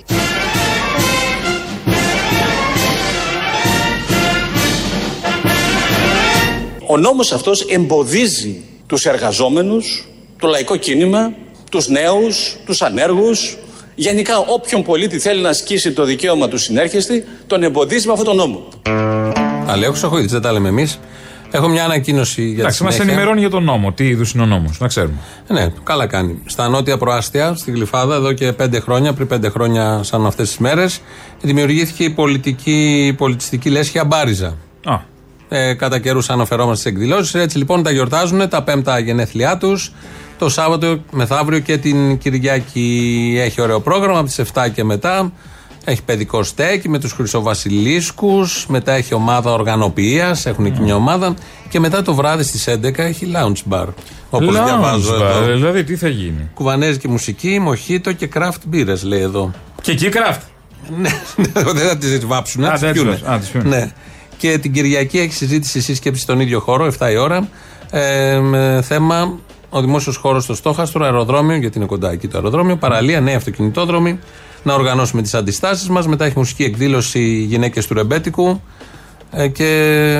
[6.86, 10.08] ο νόμος αυτός εμποδίζει τους εργαζόμενους,
[10.38, 11.32] το λαϊκό κίνημα,
[11.70, 13.56] τους νέους, τους ανέργους,
[13.94, 18.36] γενικά όποιον πολίτη θέλει να ασκήσει το δικαίωμα του συνέρχεστη, τον εμποδίζει με αυτόν τον
[18.36, 18.68] νόμο.
[19.66, 21.00] Τα λέω Χρυσοχοίδη, δεν τα λέμε εμείς.
[21.50, 23.12] Έχω μια ανακοίνωση για τη Εντάξει, μας συνέχεια.
[23.12, 23.92] ενημερώνει για τον νόμο.
[23.92, 25.14] Τι είδους είναι ο νόμος, να ξέρουμε.
[25.48, 26.38] Ναι, καλά κάνει.
[26.46, 30.58] Στα νότια προάστια, στη Γλυφάδα, εδώ και πέντε χρόνια, πριν πέντε χρόνια, σαν αυτές τις
[30.58, 31.00] μέρες,
[31.40, 34.56] δημιουργήθηκε η πολιτική, η πολιτιστική λέσχη Μπάριζα.
[34.84, 34.98] Α.
[35.48, 37.34] Ε, κατά καιρούς αναφερόμαστε στις εκδηλώσεις.
[37.34, 39.92] Έτσι λοιπόν τα γιορτάζουν τα πέμπτα γενέθλιά τους.
[40.38, 43.36] Το Σάββατο, μεθαύριο και την Κυριακή.
[43.40, 45.32] Έχει ωραίο πρόγραμμα από τις 7 και μετά.
[45.84, 48.66] Έχει παιδικό στέκι με τους Χρυσοβασιλίσκους.
[48.68, 50.36] Μετά έχει ομάδα οργανωπία.
[50.44, 51.34] Έχουν εκεί μια ομάδα.
[51.68, 53.86] Και μετά το βράδυ στις 11 έχει lounge bar.
[54.30, 55.52] Όπως Lounge διαβάζω bar, εδώ.
[55.52, 59.50] Δηλαδή τι θα γίνει; Κουβανέζικη μουσική, μοχίτο και craft beers λέει εδώ.
[59.80, 60.40] Και εκεί craft.
[60.98, 61.10] Ναι,
[61.72, 63.16] δεν θα τις βάψουν, Α, να τις δεν τις πιούνε.
[63.16, 63.34] βάψουν.
[63.34, 63.68] Α, τις πιούνε.
[63.76, 63.90] Ναι.
[64.36, 67.48] Και την Κυριακή έχει συζήτηση σύσκεψη στον ίδιο χώρο, 7 η ώρα,
[67.90, 69.38] ε, με θέμα
[69.70, 74.18] ο δημόσιος χώρος στο Στόχαστρο, αεροδρόμιο, γιατί είναι κοντά εκεί το αεροδρόμιο, παραλία, νέοι αυτοκινητόδρομοι,
[74.62, 76.06] να οργανώσουμε τις αντιστάσεις μας.
[76.06, 78.60] Μετά έχει μουσική εκδήλωση γυναίκες του Ρεμπέτικου.
[79.32, 79.64] Ε, και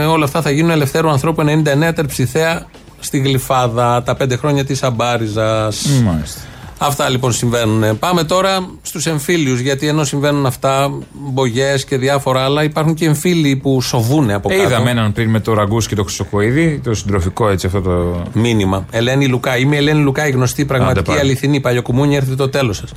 [0.09, 1.43] όλα αυτά θα γίνουν ελευθέρου ανθρώπου
[1.89, 2.67] 99 τερψιθέα
[2.99, 5.87] στη Γλυφάδα, τα πέντε χρόνια της Αμπάριζας.
[6.05, 6.41] Μάλιστα.
[6.83, 7.99] Αυτά λοιπόν συμβαίνουν.
[7.99, 13.57] Πάμε τώρα στους εμφύλιους, γιατί ενώ συμβαίνουν αυτά, μπογιές και διάφορα άλλα, υπάρχουν και εμφύλοι
[13.57, 14.69] που σοβούν από Ε, κάτω.
[14.69, 18.23] είδαμε έναν πριν με το ραγκούς και το χρυσοκοίδη, το συντροφικό έτσι αυτό το.
[18.33, 18.87] Μήνυμα.
[18.91, 19.57] Ελένη Λουκά.
[19.59, 21.21] Είμαι η Ελένη Λουκά, η γνωστή πραγματική πάλι.
[21.21, 22.17] αληθινή παλιοκουμούνια.
[22.17, 22.91] Έρχεται το τέλος σας.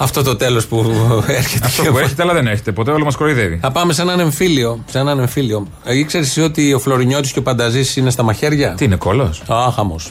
[0.00, 0.92] Αυτό το τέλος που
[1.26, 1.66] έρχεται.
[1.66, 2.72] Αυτό που έχετε, αλλά δεν έχετε.
[2.72, 3.58] Ποτέ όλο μας κοροϊδεύει.
[3.62, 4.84] Θα πάμε σε έναν εμφύλιο.
[4.90, 5.66] Σε έναν εμφύλιο.
[5.84, 9.34] Ε, Ήξερες εσύ ότι ο Φλωρινιώτης και ο Πανταζής είναι στα μαχαίρια; Τι είναι, κόλο.
[9.52, 10.10] Α, χαμός.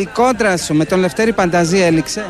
[0.00, 2.24] Η κόντρα σου με τον Λευτέρη Πανταζή έληξε;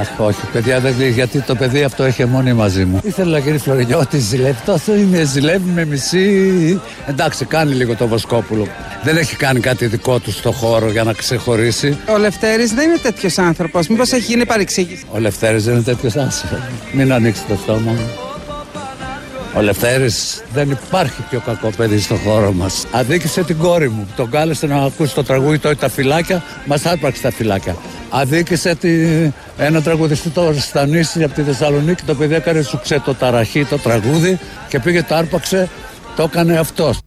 [0.00, 3.00] Αχ, όχι, παιδιά, δεν λέει, γιατί το παιδί αυτό έχει μόνη μαζί μου.
[3.04, 4.56] Ήθελα να γίνει Φλωρινιώτη, ζηλεύει.
[4.64, 6.80] Τόσο είναι, ζηλεύει με μισή.
[7.06, 8.66] Εντάξει, κάνει λίγο το Βοσκόπουλο.
[9.02, 11.98] Δεν έχει κάνει κάτι δικό του στο χώρο για να ξεχωρίσει.
[12.08, 13.88] Ο Λευτέρης δεν είναι τέτοιος άνθρωπος.
[13.88, 16.58] Μήπως έχει γίνει παρεξήγηση; Ο Λευτέρης δεν είναι τέτοιος άνθρωπος.
[16.92, 18.10] Μην ανοίξει το στόμα μου.
[19.56, 22.84] Ο Λευτέρης δεν υπάρχει πιο κακό παιδί στο χώρο μας.
[22.92, 24.06] Αδίκησε την κόρη μου.
[24.16, 26.42] Τον κάλεσε να ακούσει το τραγούδι το τα φυλάκια.
[26.66, 27.76] Μας άρπαξε τα φυλάκια.
[28.10, 28.88] Αδίκησε τη...
[29.58, 32.02] ένα τραγουδιστή το Στανίση από τη Θεσσαλονίκη.
[32.04, 34.38] Το παιδί έκανε σου το ταραχή το τραγούδι
[34.68, 35.68] και πήγε το άρπαξε.
[36.16, 36.98] Το έκανε αυτός.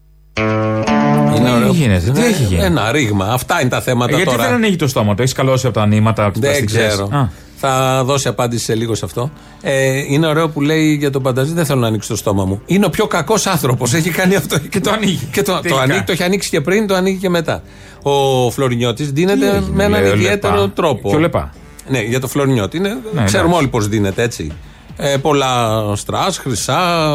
[1.38, 1.72] Είναι ωραίο.
[1.72, 3.26] γίνεται, τι Ναι, έχει γίνει; Ένα ρήγμα.
[3.34, 4.44] Αυτά είναι τα θέματα Ε, γιατί τώρα.
[4.44, 6.88] δεν ανοίγει το στόμα, το έχεις καλώσει από τα νήματα, από τις Δεν πλαστικές.
[6.88, 7.10] ξέρω.
[7.12, 7.28] Α.
[7.68, 9.32] Θα δώσει απάντηση σε λίγο σε αυτό.
[9.62, 12.62] Ε, είναι ωραίο που λέει για τον Πανταζή: Δεν θέλω να ανοίξει το στόμα μου.
[12.66, 13.94] Είναι ο πιο κακός άνθρωπος.
[13.94, 14.58] Έχει κάνει αυτό.
[14.60, 15.28] Και το ανοίγει.
[15.32, 15.82] Και το, το, Τελικά.
[15.82, 17.62] ανοίγει, το έχει ανοίξει και πριν, το ανοίγει και μετά.
[18.02, 20.70] Ο Φλωρινιώτης δίνεται έγινε, με έναν λέει, ο ιδιαίτερο Λεπά.
[20.70, 21.10] τρόπο.
[21.10, 21.54] Και ο Λεπά.
[21.90, 22.78] Ναι, για το Φλωρινιώτη.
[22.78, 23.56] Είναι, Ναι, ξέρουμε εντάξει.
[23.58, 24.52] όλοι πώς δίνεται έτσι.
[24.98, 27.10] Ε, πολλά στράς, χρυσά,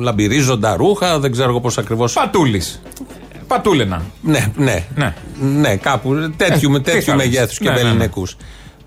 [0.00, 2.12] λαμπυρίζοντα ρούχα, δεν ξέρω πώς ακριβώς.
[2.12, 2.82] Πατούλης.
[3.46, 4.02] Πατούλενα.
[4.20, 4.84] Ναι, ναι.
[4.94, 5.14] Ναι.
[5.60, 7.24] Ναι, κάπου τέτοιου, με τι τέτοιου θα πεις.
[7.24, 8.08] μεγέθους και Ναι, ναι, ναι.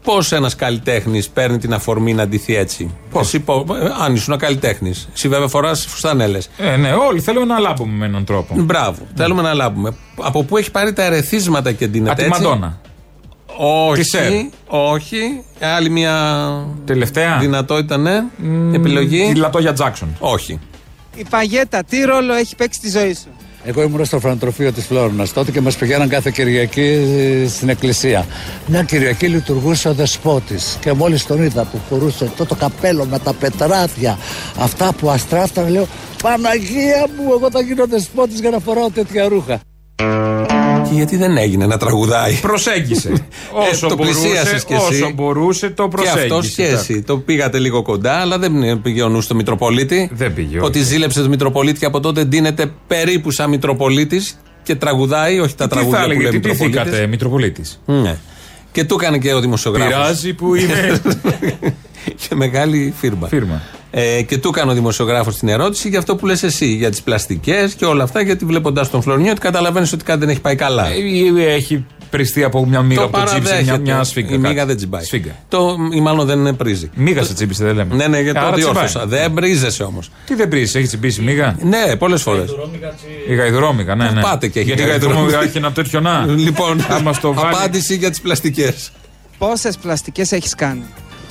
[0.07, 0.15] Βεληνικού.
[0.15, 5.07] Πώς ένας καλλιτέχνης παίρνει την αφορμή να ντυθεί έτσι; Εσύ, πω- ε, αν ήσουν καλλιτέχνης.
[5.13, 6.49] Εσύ βέβαια φοράς φουστανέλες.
[6.57, 8.55] Ε, ναι, όλοι θέλουμε να λάμπουμε με έναν τρόπο.
[8.57, 9.07] Μπράβο.
[9.15, 9.95] Θέλουμε να λάβουμε.
[10.21, 12.79] Από πού έχει πάρει τα ερεθίσματα και ντύνεται Από τη έτσι; Μαντόνα.
[13.59, 14.01] Όχι.
[14.01, 14.31] Τη Σερ.
[14.67, 15.43] όχι.
[15.59, 16.47] Άλλη μια
[16.85, 17.37] Τελευταία.
[17.37, 18.23] δυνατότητα, ναι.
[18.73, 19.29] Επιλογή.
[19.33, 20.15] Τη Λατόγια Τζάξον.
[20.19, 20.59] Όχι.
[21.15, 23.27] Η παγέτα, τι ρόλο έχει παίξει στη ζωή σου;
[23.69, 28.25] Εγώ ήμουν στο φροντοτροφείο της Φλόρινας τότε και μας πηγαίναν κάθε Κυριακή ε, στην εκκλησία.
[28.67, 33.19] Μια Κυριακή λειτουργούσε ο δεσπότης και μόλις τον είδα που φορούσε αυτό το καπέλο με
[33.19, 34.17] τα πετράδια,
[34.59, 35.87] αυτά που αστράφταν, λέω
[36.21, 39.59] Παναγία μου, εγώ θα γίνω δεσπότης για να φοράω τέτοια ρούχα.
[40.89, 42.33] Και γιατί δεν έγινε να τραγουδάει.
[42.33, 43.09] Προσέγγισε.
[43.51, 45.01] Όσο Ε, το μπορούσε, πλησίασες κι εσύ.
[45.01, 46.35] όσο μπορούσε, το Και προσέγγισε.
[46.35, 47.01] αυτό και εσύ.
[47.01, 50.09] Το πήγατε λίγο κοντά, αλλά δεν πήγε ο νους στο Μητροπολίτη.
[50.13, 50.87] Δεν πήγε, Ότι όχι.
[50.87, 55.73] ζήλεψε το Μητροπολίτη και από τότε ντύνεται περίπου σαν Μητροπολίτης και τραγουδάει, όχι τα Τι
[55.73, 56.81] θα τραγούδια που έλεγε, λέει τι Μητροπολίτης.
[56.83, 58.17] τύχατε, Μητροπολίτης; Ναι.
[58.71, 59.93] Και του έκανε και ο δημοσιογράφος.
[59.93, 61.01] Πειράζει που είναι.
[62.29, 63.27] και μεγάλη φίρμα.
[63.27, 63.61] Φίρμα.
[63.91, 67.01] Ε, και του έκανε ο δημοσιογράφος την ερώτηση για αυτό που λες εσύ, για τις
[67.01, 68.21] πλαστικές και όλα αυτά.
[68.21, 70.87] Γιατί βλέποντας τον Φλωρινιό, ότι καταλαβαίνεις ότι κάτι δεν έχει πάει καλά.
[70.87, 73.77] Ε, Έχει πριστεί από μια μίγα το που τσίψε μια, παραδέχεται.
[73.81, 74.33] μια σφίγγα.
[74.35, 74.67] Η μίγα κάτι.
[74.67, 75.03] δεν τσιμπάει.
[75.03, 75.31] Σφίγγα.
[75.47, 76.89] Το, ή μάλλον δεν πρίζει.
[76.93, 77.95] Μίγα σε τσίπησε, δεν λέμε.
[77.95, 78.73] Ναι, ναι, γιατί Άρα το τσιμπάει.
[78.73, 79.05] διόρθωσα.
[79.05, 80.09] Δεν πρίζεσαι όμως.
[80.25, 81.55] Τι δεν πρίζει, έχεις τσιμπήσει μίγα.
[81.61, 82.49] Ναι, πολλές φορές.
[83.29, 84.21] Η γαϊδουρόμυγα, ναι, ναι.
[84.21, 85.21] Πάτε και έχει Γιατί η γαϊδουρόμυγα.
[85.21, 86.25] γαϊδουρόμυγα έχει ένα τέτοιο να.
[86.25, 87.55] Λοιπόν, Άμα στο βάλει.
[87.55, 88.91] απάντηση για τις πλαστικές.
[89.37, 90.83] Πόσες πλαστικές έχεις κάνει;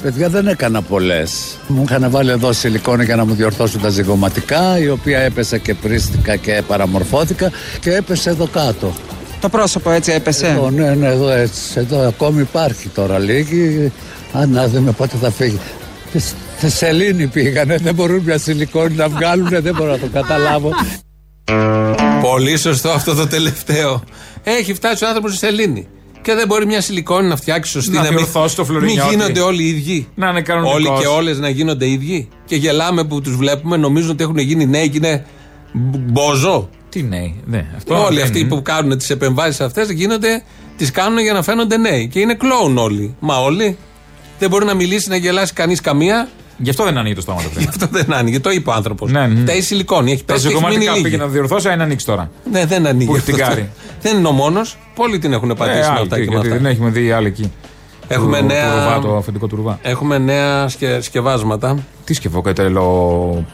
[0.02, 1.56] Παιδιά δεν έκανα πολλές.
[1.66, 5.74] Μου είχαν βάλει εδώ σιλικόνη για να μου διορθώσουν τα ζυγοματικά, η οποία έπεσε και
[5.74, 8.92] πρίστηκα και παραμορφώθηκα και έπεσε εδώ κάτω.
[9.40, 11.60] Το πρόσωπο έτσι έπεσε; Εδώ, ναι, ναι, εδώ έτσι.
[11.74, 13.92] Εδώ ακόμη υπάρχει τώρα λίγη.
[14.32, 15.60] Αν να δούμε πότε θα φύγει.
[16.08, 20.70] Στη- Στη Σελήνη πήγανε, δεν μπορούν μια σιλικόνη να βγάλουν, δεν μπορώ να το καταλάβω.
[22.20, 24.02] Πολύ σωστό αυτό το τελευταίο.
[24.44, 25.86] Έχει φτάσει ο άνθρωπος στη σελήνη.
[26.26, 29.08] Και δεν μπορεί μια σιλικόνη να φτιάξει σωστή Να μην- διορθώσει το Μην φλωρινιώτη.
[29.14, 30.08] γίνονται όλοι οι ίδιοι.
[30.14, 30.74] Να είναι κανονικός.
[30.74, 32.28] Όλοι και όλες να γίνονται ίδιοι.
[32.46, 35.24] Και γελάμε που τους βλέπουμε, νομίζουν ότι έχουν γίνει νέοι και είναι
[35.72, 36.68] μπ- μπόζο.
[36.88, 37.34] Τι νέοι.
[37.46, 38.48] Ναι, αυτό όλοι δεν αυτοί είναι.
[38.48, 40.42] που κάνουν τις επεμβάσεις αυτές γίνονται,
[40.76, 42.08] τις κάνουν για να φαίνονται νέοι.
[42.08, 43.14] Και είναι κλόουν όλοι.
[43.20, 43.76] Μα όλοι.
[44.38, 46.28] Δεν μπορεί να μιλήσει, να γελάσει κανείς καμία.
[46.58, 47.50] Γι' αυτό δεν ανοίγει το στόμα του.
[47.60, 48.40] Γι' αυτό δεν άνοιγε.
[48.40, 49.10] Το είπε ο άνθρωπος.
[49.10, 49.40] Ναι, ναι.
[49.40, 50.12] Φταίει η σιλικόνη.
[50.12, 51.02] Έχει Τα πέσει και έχει μείνει ζυγοματικά λίγη.
[51.04, 52.30] πήγε να διορθώσει, αν ανοίξει τώρα.
[52.52, 53.06] Ναι, δεν ανοίγει.
[53.10, 53.46] Που έχει την αυτό.
[53.46, 53.70] κάρη.
[54.02, 54.76] Δεν είναι ο μόνος.
[54.94, 56.60] Πολλοί την έχουν πατήσει Ε, με άλλοι, αυτά και με γιατί αυτά.
[56.60, 57.52] δεν έχουμε δει άλλοι εκεί.
[58.08, 59.78] Έχουμε του, νέα- Του ρουβά, το αφεντικό του ρουβά.
[59.82, 61.78] Έχουμε νέα σκε, σκευάσματα.
[62.04, 63.44] Τι σκευοκατέλο.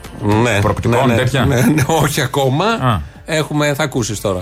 [0.43, 2.65] Ναι, προκτικών, ναι, ναι, τέτοια; ναι, ναι, όχι ακόμα.
[2.65, 3.01] Α.
[3.25, 4.41] Έχουμε, θα ακούσεις τώρα.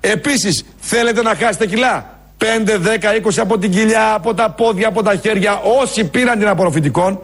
[0.00, 2.44] Επίσης, θέλετε να χάσετε κιλά; 5,
[2.78, 5.60] 10, 20 από την κοιλιά, από τα πόδια, από τα χέρια.
[5.82, 7.18] Όσοι πήραν την απορροφητικών,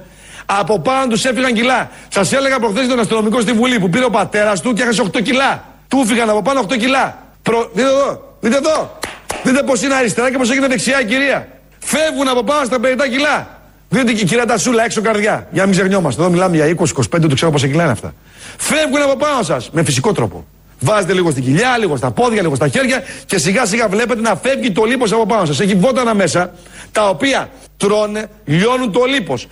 [0.47, 1.91] από πάνω τους έφυγαν κιλά.
[2.09, 5.23] Σας έλεγα προχθές τον αστυνομικό στη Βουλή που πήρε ο πατέρας του και έχασε 8
[5.23, 5.65] κιλά.
[5.89, 7.19] Του έφυγαν από πάνω 8 κιλά.
[7.43, 7.71] Προ...
[7.73, 8.99] Δείτε εδώ, δείτε εδώ.
[9.43, 11.49] Δείτε πώς είναι αριστερά και πώς έγινε δεξιά η κυρία.
[11.79, 12.81] Φεύγουν από πάνω στα 50
[13.11, 13.61] κιλά.
[13.89, 15.47] Δείτε και η κυρία Τασούλα έξω καρδιά.
[15.51, 16.21] Για να μην ξεχνιόμαστε.
[16.23, 18.15] Εδώ μιλάμε για 20-25, το ξέρω πόσα κιλά είναι αυτά.
[18.59, 20.47] Φεύγουν από πάνω σας με φυσικό τρόπο.
[20.81, 24.37] Βάζετε λίγο στην κοιλιά, λίγο στα πόδια, λίγο στα χέρια και σιγά σιγά βλέπετε να
[24.37, 25.61] φεύγει το λίπος από πάνω σας.
[25.61, 26.53] Έχει βότανα μέσα
[26.93, 29.47] τα οποία τρώνε, λιώνουν το λίπος.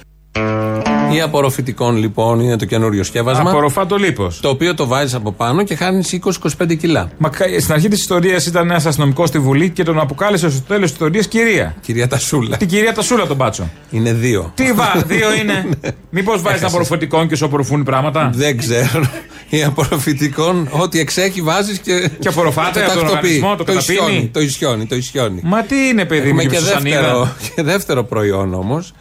[1.15, 3.51] Η απορροφητικών λοιπόν είναι το καινούριο σκεύασμα.
[3.51, 4.31] Απορροφά το λίπο.
[4.41, 6.19] Το οποίο το βάζεις από πάνω και χάνεις
[6.63, 7.11] 20-25 κιλά.
[7.19, 10.63] Μα κα- στην αρχή της ιστορίας ήταν ένας αστυνομικός στη Βουλή και τον αποκάλεσες στο
[10.63, 11.75] τέλος της ιστορίας κυρία.
[11.81, 12.57] Κυρία Τασούλα.
[12.57, 13.69] Την κυρία Τασούλα τον μπάτσο.
[13.91, 14.53] Είναι δύο.
[14.55, 15.67] Τι βα, δύο είναι;
[16.11, 16.69] Μήπως βάζεις Έχασες.
[16.69, 19.11] απορροφητικών και σου απορροφούν πράγματα; Δεν ξέρω.
[19.49, 22.11] Η απορροφητικών, ό,τι εξέχει βάζεις και.
[22.19, 23.41] Και απορροφάται από τον τακτοποιεί.
[23.43, 23.99] οργανισμό, το καταπίνει.
[23.99, 25.41] ισιώνει, το ισιώνει, το ισιώνει.
[25.45, 27.01] Μα τι είναι, παιδί μου, Έχουμε και και Σουσανίδα.
[27.01, 28.93] δεύτερο, και δεύτερο προϊόν όμως.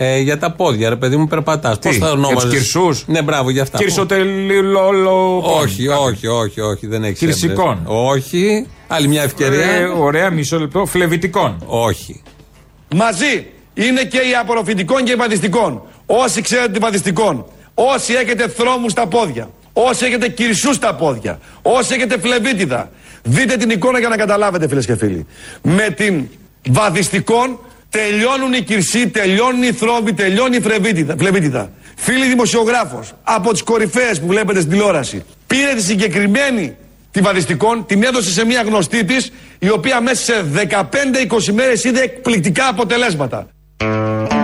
[0.00, 1.78] Ε, για τα πόδια, ρε παιδί μου, περπατάς.
[1.78, 3.78] Πώς θα για ονόμαζες; τους κυρσούς; Ναι, μπράβο, για αυτά.
[3.78, 5.38] Κυρσοτελιλόλο.
[5.38, 7.70] Όχι, όχι, όχι, όχι, δεν έχει Κυρσικών.
[7.70, 7.94] έμπνευση.
[7.94, 8.66] Όχι.
[8.88, 9.64] Άλλη μια ευκαιρία.
[9.70, 10.86] Ε, ωραία, μισό λεπτό.
[10.86, 11.56] Φλεβητικών.
[11.66, 12.22] Όχι.
[12.94, 15.82] Μαζί είναι και οι απορροφητικών και οι βαδιστικών.
[16.06, 17.44] Όσοι ξέρετε τη βαδιστικών,
[17.74, 22.90] όσοι έχετε θρόμους στα πόδια, όσοι έχετε κυρσούς στα πόδια, όσοι έχετε φλεβίτιδα,
[23.22, 25.26] δείτε την εικόνα για να καταλάβετε φίλες και φίλοι.
[25.62, 26.28] Με την
[26.70, 27.58] βαδιστικών
[27.90, 31.14] τελειώνουν οι κυρσοί, τελειώνουν οι θρόμβοι, τελειώνει η φλεβίτιδα.
[31.18, 31.70] φλεβίτιδα.
[31.96, 36.76] Φίλοι δημοσιογράφος, από τις κορυφαίες που βλέπετε στην τηλεόραση, πήρε τη συγκεκριμένη
[37.10, 42.00] τη βαδιστικών, την έδωσε σε μια γνωστή της, η οποία μέσα σε 15-20 μέρες είδε
[42.00, 43.46] εκπληκτικά αποτελέσματα.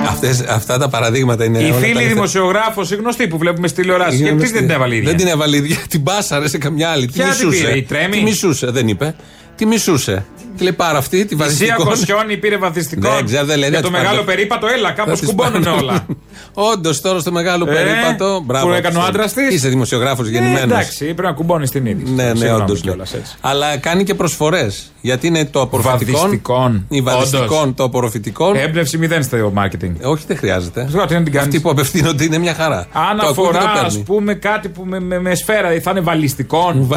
[0.09, 1.59] Αυτές, αυτά τα παραδείγματα είναι.
[1.59, 2.15] Η όλα τα φίλη ελεύθερα.
[2.15, 4.17] δημοσιογράφος, η γνωστή που βλέπουμε στη τηλεόραση.
[4.17, 4.53] Γιατί γνωστή.
[4.53, 5.77] δεν την έβαλε η ίδια; Δεν την έβαλε η ίδια.
[5.89, 7.07] Την πάσαρε σε καμιά άλλη.
[7.07, 7.65] Τη Ποια την μισούσε.
[7.65, 9.15] πήρε, η Τρέμι; Τη μισούσε, δεν είπε.
[9.57, 10.25] Τη μισούσε.
[10.57, 11.85] Τη λέει πάρα αυτή, τη Η Σία βαδιστικό.
[11.85, 13.09] Κοσιόνι πήρε βαθιστικό.
[13.15, 14.37] Δεν ξέρω, δεν λέει, Για δεν το της μεγάλο πάρει.
[14.37, 15.77] περίπατο, έλα, κάπως Θα της κουμπώνουν πάρει.
[15.83, 16.07] όλα.
[16.73, 18.43] Όντως τώρα στο μεγάλο Ε, περίπατο.
[18.45, 18.67] Μπράβο.
[18.67, 19.09] που έκανε ο της.
[19.09, 19.55] άντρας της.
[19.55, 20.63] Είσαι δημοσιογράφος Ε, γεννημένος.
[20.63, 22.13] εντάξει, πρέπει να κουμπώνεις την είδηση.
[22.13, 22.81] Ναι, ναι, Συγγνώμη όντως.
[22.81, 23.35] κιόλας, έτσι.
[23.41, 24.93] Αλλά κάνει και προσφορές.
[25.01, 26.19] Γιατί είναι το απορροφητικό.
[26.19, 26.87] Βαδιστικών.
[26.89, 27.75] Η βαδιστικών, Όντως.
[27.77, 28.53] το απορροφητικό.
[28.57, 29.93] Έμπνευση μηδέν στο marketing.
[30.03, 30.85] Όχι, δεν χρειάζεται.
[30.89, 32.87] Ξέρω τι να την κάνεις; Αυτοί που απευθύνονται είναι μια χαρά.
[32.93, 34.05] Αν Το ακούει και το αφορά, ας παίρνει.
[34.05, 36.89] πούμε, κάτι που με, με, με σφαίρα, θα είναι βαλιστικών.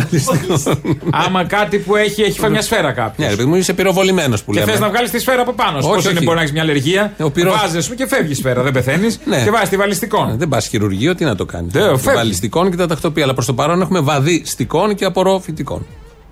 [1.12, 3.28] Άμα κάτι που έχει, έχει φάει μια σφαίρα κάποιος.
[3.48, 4.72] Ναι, ρε παιδί μου, είσαι πυροβολημένος που Και λέμε.
[4.72, 5.78] θες να βγάλεις τη σφαίρα από πάνω.
[5.78, 6.24] Όχι, Πώς είναι όχι.
[6.24, 7.14] μπορεί να έχεις μια αλλεργία.
[7.20, 8.62] Ο πυρό- Βάζεις, ας πούμε, και φεύγει η σφαίρα.
[8.62, 9.20] Δεν πεθαίνεις.
[9.26, 9.44] Ναι.
[9.44, 10.38] Και βάζεις τη βαλιστικών.
[10.38, 11.72] Δεν πας χειρουργείο, τι να το κάνεις.
[11.74, 12.16] Δεν, φεύγει.
[12.18, 13.24] Βαλιστικών και τα τακτοποιεί.
[13.24, 15.86] Αλλά προς το παρόν έχουμε βαδιστικών και απορροφητικών.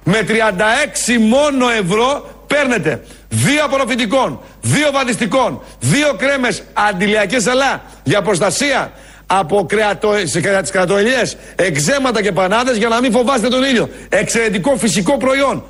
[0.03, 8.91] Με 36 μόνο ευρώ παίρνετε δύο απορροφητικών, δύο βαδιστικών, δύο κρέμες αντιλιακές αλλά για προστασία
[9.25, 13.89] από κρεατο, σε κρεα- τις κρατοελιές, εξέματα και πανάδες για να μην φοβάστε τον ήλιο.
[14.09, 15.63] Εξαιρετικό φυσικό προϊόν.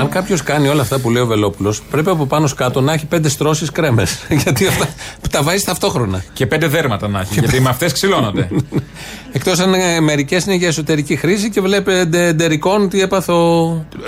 [0.00, 3.06] Αν κάποιος κάνει όλα αυτά που λέει ο Βελόπουλος, πρέπει από πάνω κάτω να έχει
[3.06, 4.18] πέντε στρώσεις κρέμες.
[4.44, 4.88] Γιατί αυτά
[5.30, 6.24] τα βάζει ταυτόχρονα.
[6.32, 7.40] Και πέντε δέρματα να έχει.
[7.40, 8.48] Γιατί με αυτές ξυλώνονται.
[9.32, 13.34] Εκτός αν ε, μερικές είναι για εσωτερική χρήση και βλέπετε εντερικών τι έπαθω.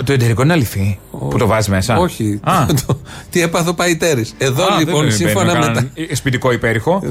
[0.03, 0.99] Το εντερικό είναι αληθή.
[1.11, 2.39] Που το βάζεις μέσα; Όχι.
[2.43, 2.65] Α.
[2.87, 4.25] Το- τι έπαθω παϊτέρη.
[4.37, 7.03] Εδώ Α, λοιπόν, δεν σύμφωνα μπαίνω με, καν τα, Σπιτικό υπέρηχο.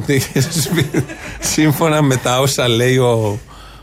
[1.41, 3.39] σύμφωνα με τα όσα λέει ο,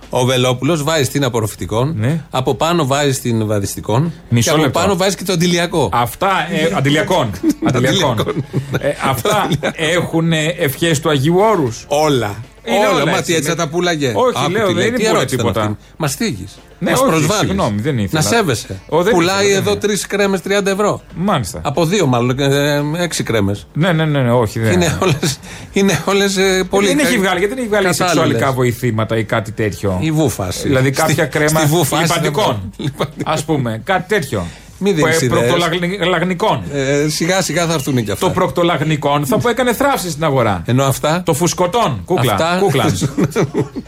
[0.10, 1.96] ο Βελόπουλος, βάζει την απορροφητικών.
[2.30, 4.02] Από πάνω βάζει την βαδιστικών.
[4.04, 4.10] Ναι.
[4.30, 4.80] Μισό και από λεπτό.
[4.80, 5.90] πάνω βάζει και το αντιλιακό.
[5.94, 6.48] Αυτά.
[6.52, 7.32] Ε, αντιλιακών.
[7.74, 8.44] Αντιλιακών.
[8.80, 9.50] Ε, αυτά
[9.96, 11.86] έχουν ευχές του Αγίου Όρους.
[11.88, 12.36] Όλα.
[12.76, 14.12] Είναι όλα, όλα μα έτσι, τι έτσι με- θα τα πουλάγε.
[14.16, 14.88] Όχι, Άκου λέω, τι δεν λέει.
[14.88, 15.66] είναι Τι πολύ ερώτηση ήταν τίποτα.
[15.66, 15.78] αυτή.
[15.98, 16.48] Μας θίγει.
[16.80, 17.50] Ναι, Μας όχι, προσβάλλεις.
[17.50, 18.22] συγγνώμη, δεν ήθελα.
[18.22, 18.80] Να σέβεσαι.
[18.90, 21.02] Ω, δεν Πουλάει ήθελα, εδώ δεν τρεις κρέμες 30 ευρώ.
[21.16, 21.62] Μάλιστα.
[21.64, 23.68] Από δύο μάλλον, ε, έξι κρέμες.
[23.74, 24.60] Ναι, ναι, ναι, ναι, όχι.
[24.60, 24.72] Δεν.
[24.74, 25.40] Είναι όλες,
[25.74, 28.12] είναι όλες ε, πολύ δεν έχει κα- βγάλει, γιατί δεν έχει βγάλει κατάλληλες.
[28.12, 30.62] σεξουαλικά βοηθήματα ή κάτι τέτοιο; Η βούφαση.
[30.68, 32.72] Δηλαδή κάποια Στη- κρέμα στη βούφαση λιπαντικών.
[32.78, 32.94] δεν-
[33.26, 34.46] Α πούμε, κάτι τέτοιο.
[34.82, 35.48] Μην δίνεις Που, ε, ιδέες.
[35.50, 36.64] προκτολαγνικών.
[36.74, 38.28] Ε, σιγά σιγά θα έρθουν και αυτά.
[38.28, 40.62] Το προκτολαγνικών θα που έκανε θράψη στην αγορά.
[40.66, 42.02] Ενώ αυτά; Το φουσκωτών.
[42.06, 42.32] Κούκλα.
[42.34, 43.04] Αυτά- Κούκλας.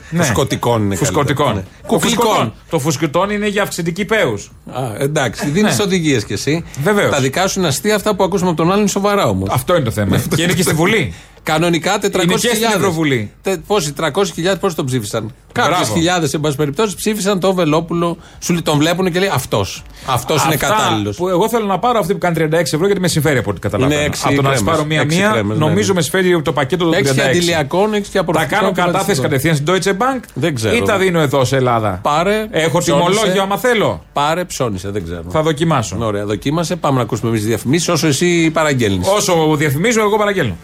[0.09, 0.23] Ναι.
[0.23, 1.45] Φουσκωτικών είναι Φουσκωτικών.
[1.45, 1.65] καλύτερα.
[1.81, 1.81] Ναι.
[1.81, 2.25] Το Κουκλικών.
[2.25, 2.53] φουσκωτών.
[2.69, 4.51] Το φουσκωτών είναι για αυξητική πέους.
[4.73, 5.83] Α, εντάξει, δίνεις Ναι.
[5.83, 6.63] οδηγίες κι εσύ.
[6.83, 7.11] Βεβαίως.
[7.11, 9.49] Τα δικά σου είναι αστεία, αυτά που ακούσαμε από τον άλλον είναι σοβαρά όμως.
[9.51, 10.17] Αυτό είναι το θέμα.
[10.35, 11.13] και είναι και στη Βουλή.
[11.43, 12.23] Κανονικά 400.000.
[12.23, 13.31] Είναι και στην Ευρωβουλή.
[13.41, 15.93] Τε- Πόσοι, 300.000 πόσοι τον ψήφισαν; Κάποιες Μπράβο.
[15.93, 18.17] χιλιάδες, εν πάση περιπτώσει, ψήφισαν τον Βελόπουλο.
[18.39, 19.83] Σου λέει, τον βλέπουν και λέει αυτός.
[20.05, 21.15] Αυτός είναι Αυτά κατάλληλος.
[21.15, 23.59] Που εγώ θέλω να πάρω αυτή που κάνει 36 ευρώ γιατί με συμφέρει από ό,τι
[23.59, 23.95] καταλαβαίνω.
[23.99, 24.59] Είναι έξι από το να κρέμες.
[24.59, 25.93] σα πάρω Έξι μία-μία, κρέμες, ναι, νομίζω ναι.
[25.93, 26.95] με συμφέρει το πακέτο των 36.
[27.05, 28.59] Έχει και αντιλιακών, έχει και Θα απορροφητικών.
[28.59, 29.29] κάνω και κατάθεση βασιστικών.
[29.29, 30.75] κατευθείαν στην Deutsche Bank Δεν ξέρω.
[30.75, 32.47] ή τα δίνω εδώ σε Ελλάδα; Πάρε.
[32.51, 33.09] Έχω ψώνισε.
[33.09, 34.03] τιμολόγιο άμα θέλω.
[34.13, 35.23] Πάρε, ψώνισε, δεν ξέρω.
[35.29, 35.97] Θα δοκιμάσω.
[35.99, 36.75] Ωραία, δοκίμασε.
[36.75, 39.07] Πάμε να ακούσουμε εμείς τις διαφημίσεις όσο εσύ παραγγέλνεις.
[39.07, 40.55] Όσο διαφημίζω, εγώ παραγγέλνω.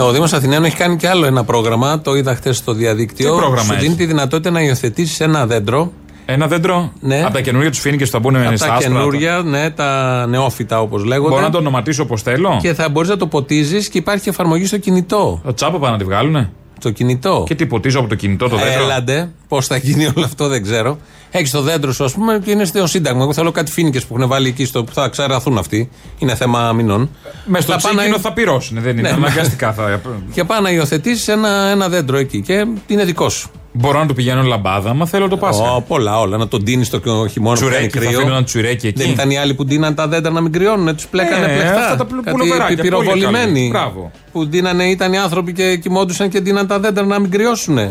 [0.00, 2.00] Ο Δήμος Αθηναίων έχει κάνει και άλλο ένα πρόγραμμα.
[2.00, 3.30] Το είδα χθες στο διαδίκτυο.
[3.30, 5.92] Τι πρόγραμμα Σου έχει; δίνει τη δυνατότητα να υιοθετήσεις ένα δέντρο.
[6.26, 7.22] Ένα δέντρο; Ναι.
[7.24, 8.92] Από τα καινούργια τους φοίνικε που θα μπουν Από στα τα άσπρα.
[8.92, 11.28] καινούρια, ναι, τα νεόφυτα όπως λέγονται.
[11.30, 14.66] Μπορώ να το ονοματίσω όπως θέλω; Και θα μπορείς να το ποτίζεις και υπάρχει εφαρμογή
[14.66, 15.40] στο κινητό.
[15.44, 17.44] Το τσάπο πάνε να τη βγάλουνε; Στο κινητό.
[17.46, 20.62] Και τι ποτίζω από το κινητό το δέντρο; Έλαντε, πώς θα γίνει όλο αυτό δεν
[20.62, 20.98] ξέρω.
[21.30, 23.22] Έχεις το δέντρο σου, ας πούμε, και είναι στο Σύνταγμα.
[23.22, 25.90] Εγώ θέλω κάτι φοίνικε που έχουν βάλει εκεί στο που θα ξαραθούν αυτοί.
[26.18, 27.10] Είναι θέμα μηνών.
[27.46, 28.80] Μες στο Θα πάνε τσίκινο να- θα πυρώσουν.
[28.80, 29.72] Δεν είναι; Ναι, αναγκαστικά.
[29.72, 30.00] Θα...
[30.34, 33.50] Και πάει να υιοθετήσεις ένα, ένα δέντρο εκεί και είναι δικό σου.
[33.72, 35.74] Μπορώ να του πηγαίνω λαμπάδα, άμα θέλω το Πάσχα.
[35.74, 36.36] Ω, πολλά, όλα.
[36.36, 37.00] Να τον τίνεις το
[37.30, 38.18] χειμώνα που κάνει Τσουρέκι, θα κρύο.
[38.18, 39.02] αφήνω ένα τσουρέκι εκεί.
[39.02, 41.80] Δεν ήταν οι άλλοι που ντύναν τα δέντρα να μην κρυώνουν, τους πλέκανε Ε, πλεκτά.
[41.80, 43.44] αυτά τα πουλ- Κάτι πουλοβεράκια, πολύ πυροβολημένοι.
[43.58, 43.68] καλή.
[43.72, 44.10] Μπράβο.
[44.32, 47.78] Που ντύνανε, ήταν οι άνθρωποι και κοιμόντουσαν και ντύναν τα δέντρα να μην κρυώσουν.
[47.78, 47.86] Ε,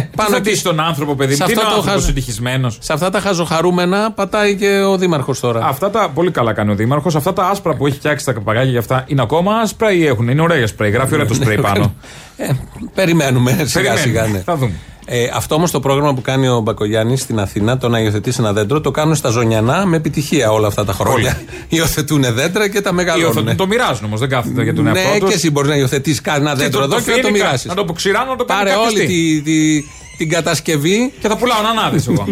[0.00, 1.80] Τι πάνω θα εκεί- πεις στον άνθρωπο, παιδί σε μου; Τι είναι αυτό ο το
[1.80, 5.64] άνθρωπος χάζο- ευτυχισμένος; Σε αυτά τα χαζοχαρούμενα πατάει και ο Δήμαρχος τώρα.
[5.66, 7.14] Αυτά τα πολύ καλά κάνει ο Δήμαρχος.
[7.16, 10.28] Αυτά τα άσπρα που έχει φτιάξει τα παπαγάλια για αυτά είναι ακόμα άσπρα ή έχουν;
[10.28, 10.90] Είναι ωραία σπρέι.
[10.90, 11.94] Γράφει ωραία το σπρέι πάνω.
[12.36, 12.48] Ε,
[12.94, 14.00] περιμένουμε σιγά Περιμένουμε.
[14.00, 14.26] σιγά.
[14.26, 14.38] Ναι.
[14.38, 14.72] Θα δούμε.
[15.14, 18.52] Ε, αυτό όμως το πρόγραμμα που κάνει ο Μπακογιάννης στην Αθήνα, το να υιοθετήσει ένα
[18.52, 21.40] δέντρο, το κάνουν στα Ζωνιανά με επιτυχία όλα αυτά τα χρόνια.
[21.68, 23.26] Υιοθετούν δέντρα και τα μεγαλώνουν.
[23.34, 25.28] Υιοθετούν, το μοιράζουν όμως, δεν κάθονται για τον ναι, εαυτό τους.
[25.28, 27.68] και εσύ μπορείς να υιοθετήσεις ένα δέντρο εδώ και να το φοίνικα, μοιράσει.
[27.68, 29.42] Να το αποξηράνω, να το κάνω Πάρε όλη καπιστή.
[29.44, 29.84] τη, τη-
[30.16, 31.12] την κατασκευή.
[31.20, 32.26] Και θα πουλάω ανάδε εγώ.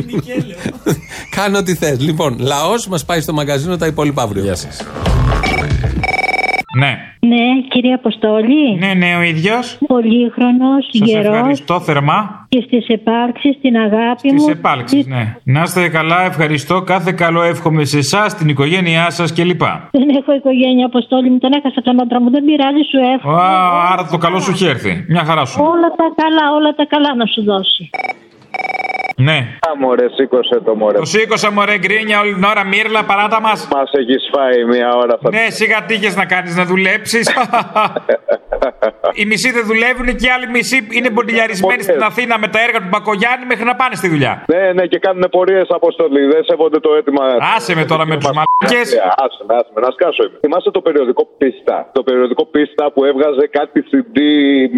[1.36, 2.00] Κάνε ό,τι θες.
[2.00, 4.42] Λοιπόν, λαός μας πάει στο μαγαζίνο τα υπόλοιπα αύριο.
[4.42, 4.76] Γεια σας.
[6.78, 6.98] Ναι.
[7.20, 8.76] Ναι, κύριε Αποστόλη.
[8.78, 9.78] Ναι, ναι, ο ίδιος.
[9.86, 12.46] Πολύχρονος, Σας γερός ευχαριστώ θερμά.
[12.48, 14.38] και στις επάρξεις, στην αγάπη μου.
[14.40, 15.36] Στι επάλξει, ναι.
[15.44, 16.82] Να είστε καλά, ευχαριστώ.
[16.82, 19.60] Κάθε καλό εύχομαι σε εσάς, την οικογένειά σας κλπ.
[19.90, 22.30] Δεν έχω οικογένεια, Αποστόλη μου, τον έχασα τον άντρα μου.
[22.30, 23.42] Δεν πειράζει, σου εύχομαι.
[23.42, 25.04] Α, άρα το καλό σου έχει έρθει.
[25.08, 25.60] Μια χαρά σου.
[25.62, 27.90] Όλα τα καλά, όλα τα καλά να σου δώσει.
[29.28, 29.38] Ναι.
[29.68, 30.98] Α, μωρέ, σήκωσε το μωρέ.
[30.98, 33.68] Το σήκωσα μωρέ γκρίνια όλη την ώρα, μύρλα, παράτα μας.
[33.74, 37.30] Μας έχεις φάει μία ώρα θα Ναι, σιγά τι είχες να κάνεις να δουλέψεις.
[39.18, 42.78] Οι μισοί δεν δουλεύουν και οι άλλοι μισοί είναι μποντιλιαρισμένοι στην Αθήνα με τα έργα
[42.82, 44.44] του Μπακογιάννη μέχρι να πάνε στη δουλειά.
[44.52, 46.22] Ναι, ναι, και κάνουν πορείες αποστολή.
[46.32, 47.24] Δεν σέβονται το αίτημα.
[47.56, 48.88] Άσε με τώρα με τους μαλάκες.
[48.94, 50.38] Ε, Άσε με, άσε με, να σκάσω είμαι.
[50.40, 54.16] Θυμάσαι το περιοδικό Πίστα; Το περιοδικό Πίστα που έβγαζε κάτι CD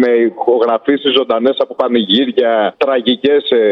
[0.01, 3.63] με ηχογραφήσεις ζωντανές από πανηγύρια, τραγικές ε,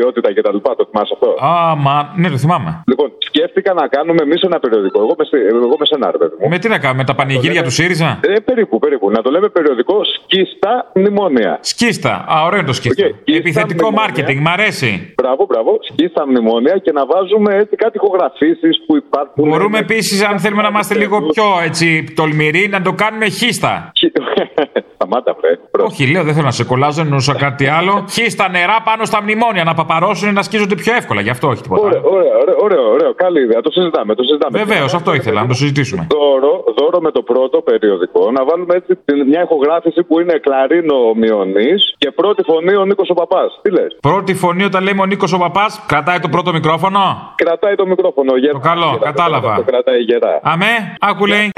[0.00, 0.56] ποιότητα κτλ.
[0.80, 2.70] Το θυμάσαι αυτό; Α, μα, ναι, το θυμάμαι.
[2.90, 4.98] Λοιπόν, σκέφτηκα να κάνουμε εμείς ένα περιοδικό.
[5.04, 6.48] Εγώ μες, στη- εγώ μες σένα, ρε παιδί μου.
[6.52, 9.10] Με τι να κάνουμε, τα πανηγύρια του ΣΥΡΙΖΑ; Ε, περίπου, περίπου.
[9.16, 11.52] Να το λέμε περιοδικό σκίστα μνημόνια.
[11.72, 12.12] Σκίστα.
[12.32, 13.04] Α, ωραίο είναι το σκίστα.
[13.24, 14.00] Επιθετικό μνημόνια.
[14.00, 15.14] μάρκετινγκ, μ' αρέσει.
[15.22, 15.70] Μπράβο, μπράβο.
[15.90, 19.48] Σκίστα μνημόνια και να βάζουμε έτσι κάτι ηχογραφήσεις που υπάρχουν.
[19.48, 23.72] Μπορούμε επίσης, αν θέλουμε να είμαστε λίγο πιο έτσι τολμηροί, να το κάνουμε χίστα.
[24.94, 25.84] Σταμάτα, βρε.
[25.84, 28.04] Όχι, λέω, δεν θέλω να σε κολλάζω, εννοούσα κάτι άλλο.
[28.10, 31.20] Χίστα νερά πάνω στα μνημόνια, να παπαρώσουν να σκίζονται πιο εύκολα.
[31.20, 31.82] Γι' αυτό όχι τίποτα.
[31.86, 33.14] Ωραίο, ωραίο, ωραίο, ωραίο, ωραίο.
[33.14, 33.60] Καλή ιδέα.
[33.60, 34.14] Το συζητάμε.
[34.14, 34.58] Το συζητάμε.
[34.64, 36.06] Βεβαίως, αυτό ήθελα, να το συζητήσουμε.
[36.10, 38.30] Δώρο, δώρο με το πρώτο περιοδικό.
[38.30, 43.08] Να βάλουμε έτσι την- μια ηχογράφηση που είναι κλαρίνο μειονή και πρώτη φωνή ο Νίκος
[43.10, 43.58] ο Παπάς.
[43.62, 47.74] Τι λες; Πρώτη φωνή όταν λέμε ο Νίκος ο Παπάς, κρατάει το πρώτο μικρόφωνο; Κρατάει
[47.74, 48.36] το μικρόφωνο.
[48.36, 49.54] Γερά, Το καλό, γερά, κατάλαβα.
[49.56, 50.40] Το κρατάει γερά.
[50.42, 51.50] Αμέ, άκου λέει.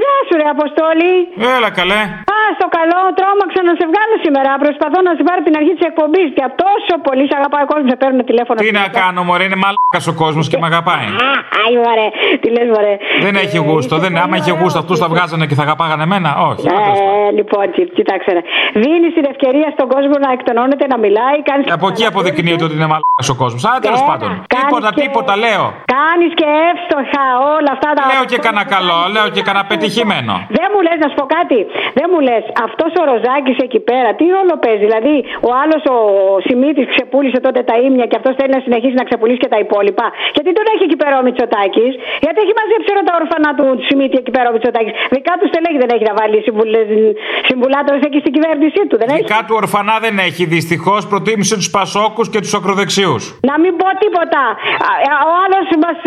[0.00, 1.12] Γεια σου, ρε Αποστόλη.
[1.56, 2.00] Έλα καλέ.
[2.48, 4.50] Α, στο καλό, τρόμαξα να σε βγάλω σήμερα.
[4.64, 6.28] Προσπαθώ να σε πάρω την αρχή της εκπομπής.
[6.36, 8.56] Και τόσο πολύ σε αγαπάει ο κόσμος, σε παίρνουν τηλέφωνο.
[8.64, 11.06] Τι να κάνω, Μωρέ, είναι μαλάκας ο κόσμος και με αγαπάει.
[11.28, 11.30] Α,
[11.62, 12.08] άι, μωρέ.
[12.42, 12.94] Τι λες, μωρέ.
[13.24, 13.94] Δεν έχει γούστο.
[14.04, 16.64] Δεν, άμα είχε γούστο, αυτούς τα βγάζανε και θα αγαπάγανε εμένα; Όχι.
[16.76, 18.32] Ε, λοιπόν, τσι- κοίταξε.
[18.82, 21.36] Δίνεις την ευκαιρία στον κόσμο να εκτονώνεται, να μιλάει.
[21.48, 21.64] Κάνεις...
[21.78, 23.60] Από εκεί αποδεικνύεται ότι είναι μαλάκας ο κόσμος.
[23.68, 24.30] Αλλά τέλος Ε, πάντων.
[24.54, 25.64] κάνεις Τίποτα, και- τίποτα λέω.
[25.96, 27.24] Κάνεις και εύστοχα
[27.56, 28.02] όλα αυτά τα.
[28.12, 30.34] Λέω και κανένα καλό, λέω και κανένα πετυχημένο.
[30.58, 31.58] Δεν μου λες να σου πω κάτι.
[31.98, 34.84] Δεν μου λες, αυτός ο Ροζάκης εκεί πέρα, τι ρόλο παίζει.
[34.88, 35.14] Δηλαδή,
[35.48, 35.96] ο άλλος ο
[36.44, 40.06] Σιμίτης ξεπούλησε τότε τα ίμια και αυτός θέλει να συνεχίσει να ξεπουλήσει και τα υπόλοιπα.
[40.36, 41.92] Γιατί τον έχει εκεί πέρα ο Μητσοτάκης.
[42.24, 44.92] Γιατί έχει μαζέψει όλα τα ορφανά του Σιμίτη εκεί πέρα ο Μητσοτάκης.
[45.16, 46.36] Δικά του στελέχη δεν έχει να βάλει
[47.48, 48.96] συμβουλάτορες εκεί στην κυβέρνησή του.
[49.02, 49.22] Δεν έχει.
[49.24, 50.42] Δικά του ορφανά δεν έχει.
[50.56, 53.14] Δυστυχώς προτίμησε τους Πασόκους και τους ακροδεξιού.
[53.50, 54.42] Να μην πω τίποτα.
[54.88, 55.98] Α, ε, Ο άλλος μας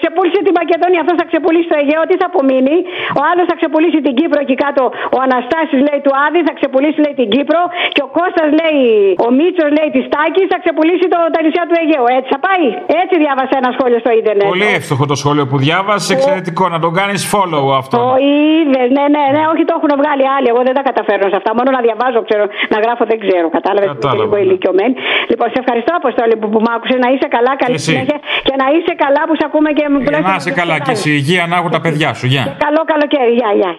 [0.00, 2.02] ξεπούλησε την Μακεδονία, αυτός θα ξεπουλήσει το Αιγαίο.
[2.10, 2.76] Τι θα απομείνει;
[3.20, 4.82] Ο άλλος θα ξεπουλήσει την Κύπρο εκεί κάτω.
[5.16, 7.62] Ο Αναστάσης λέει του Άδη θα ξεπουλήσει λέει την Κύπρο
[7.94, 8.80] και ο Κώστας λέει,
[9.26, 12.06] ο Μίτσος λέει της Τάκης θα ξεπουλήσει το, τα νησιά του Αιγαίου.
[12.16, 12.66] Έτσι θα πάει.
[13.02, 14.46] Έτσι διάβασα ένα σχόλιο στο ίντερνετ.
[14.54, 16.10] Πολύ εύστοχο το σχόλιο που διάβασες.
[16.16, 17.96] Εξαιρετικό να τον κάνεις follow αυτό.
[18.04, 20.48] Το είδε, ναι, ναι, ναι, όχι το έχουν βγάλει άλλοι.
[20.52, 21.50] Εγώ δεν τα καταφέρνω σε αυτά.
[21.58, 23.46] Μόνο να διαβάζω, ξέρω, να γράφω δεν ξέρω.
[23.58, 23.88] Κατάλαβες.
[23.92, 24.22] Κατάλαβα.
[24.22, 24.94] λίγο ηλικιωμένη.
[25.30, 26.98] Λοιπόν, σε ευχαριστώ, Αποστόλη, που, που μ' άκουσες.
[27.04, 27.90] Να είσαι καλά, καλή εσύ.
[27.90, 31.10] συνέχεια και να είσαι καλά που σε ακούμε και μου Να είσαι καλά και εσύ.
[31.20, 32.26] Υγεία να έχουν τα παιδιά σου.
[32.34, 32.44] Γεια.
[32.66, 33.72] Καλό καλοκαίρι, γεια, γεια.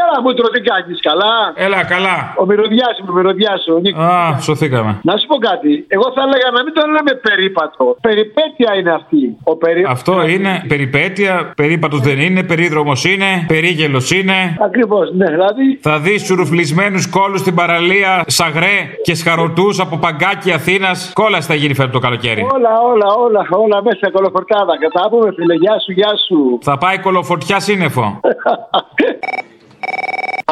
[0.00, 1.34] Έλα μου τροτικάκι, καλά.
[1.66, 2.16] Έλα, καλά.
[2.40, 3.70] Ο μυρωδιά μου, ο μυρωδιά σου.
[3.76, 4.02] ο Νίκος.
[4.02, 4.92] Α, σωθήκαμε.
[5.02, 5.84] Να σου πω κάτι.
[5.88, 7.96] Εγώ θα έλεγα να μην το λέμε περίπατο.
[8.00, 9.22] Περιπέτεια είναι αυτή.
[9.44, 9.84] Ο περί...
[9.88, 14.56] Αυτό είναι περιπέτεια, περίπατος δεν είναι, περίδρομος είναι, περίγελος είναι.
[14.60, 15.26] Ακριβώς, ναι.
[15.26, 21.12] Δηλαδή, Θα δεις σουρουφλισμένου κόλους στην παραλία, σαγρέ και σχαρωτούς από παγκάκι Αθήνας.
[21.14, 22.46] Κόλα θα γίνει φέτος το καλοκαίρι.
[22.54, 24.78] όλα, όλα, όλα, όλα μέσα κολοφορτάδα.
[24.78, 26.58] Κατά πούμε, φίλε, γεια σου, γεια σου.
[26.62, 28.20] Θα πάει κολοφωτιά σύννεφο.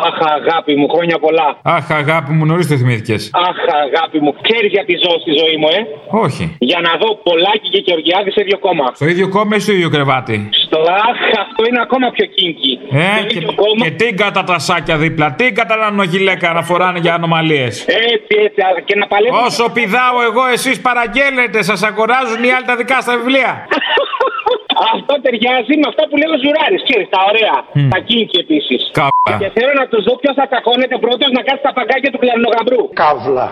[0.06, 1.48] Αχ, αγάπη μου, χρόνια πολλά.
[1.62, 3.30] Αχ, αγάπη μου, νωρίς το θυμήθηκες.
[3.48, 5.80] Αχ, αγάπη μου, ξέρει γιατί ζω στη ζωή μου, ε.
[6.24, 6.56] Όχι.
[6.58, 8.86] Για να δω Πολάκη και Γεωργιάδη σε ίδιο κόμμα.
[8.94, 10.78] Στο ίδιο κόμμα ή στο ίδιο κρεβάτι; Στο
[11.08, 12.72] αχ, αυτό είναι ακόμα πιο κίνκι.
[12.92, 13.40] Ε, και,
[13.82, 17.84] και τι κατά τα σάκια δίπλα, τι κατά να νογιλέκα να φοράνε για ανομαλίες.
[17.86, 19.36] Έτσι, έτσι, α, και να παλεύω.
[19.46, 23.52] Όσο πηδάω εγώ, εσείς παραγγέλνετε, σας αγοράζουν οι άλλοι τα δικά στα βιβλία.
[24.94, 27.56] Αυτό ταιριάζει με αυτά που λέει ο Ζουράρης, ξέρεις, τα ωραία.
[27.92, 28.80] Τα κίνκι επίσης.
[28.98, 29.36] Καύλα.
[29.42, 32.82] Και θέλω να τους δω ποιος θα τσακώνεται πρώτος να κάτσει τα παγκάκια του κλαρινογαμπρού.
[33.02, 33.46] Καύλα.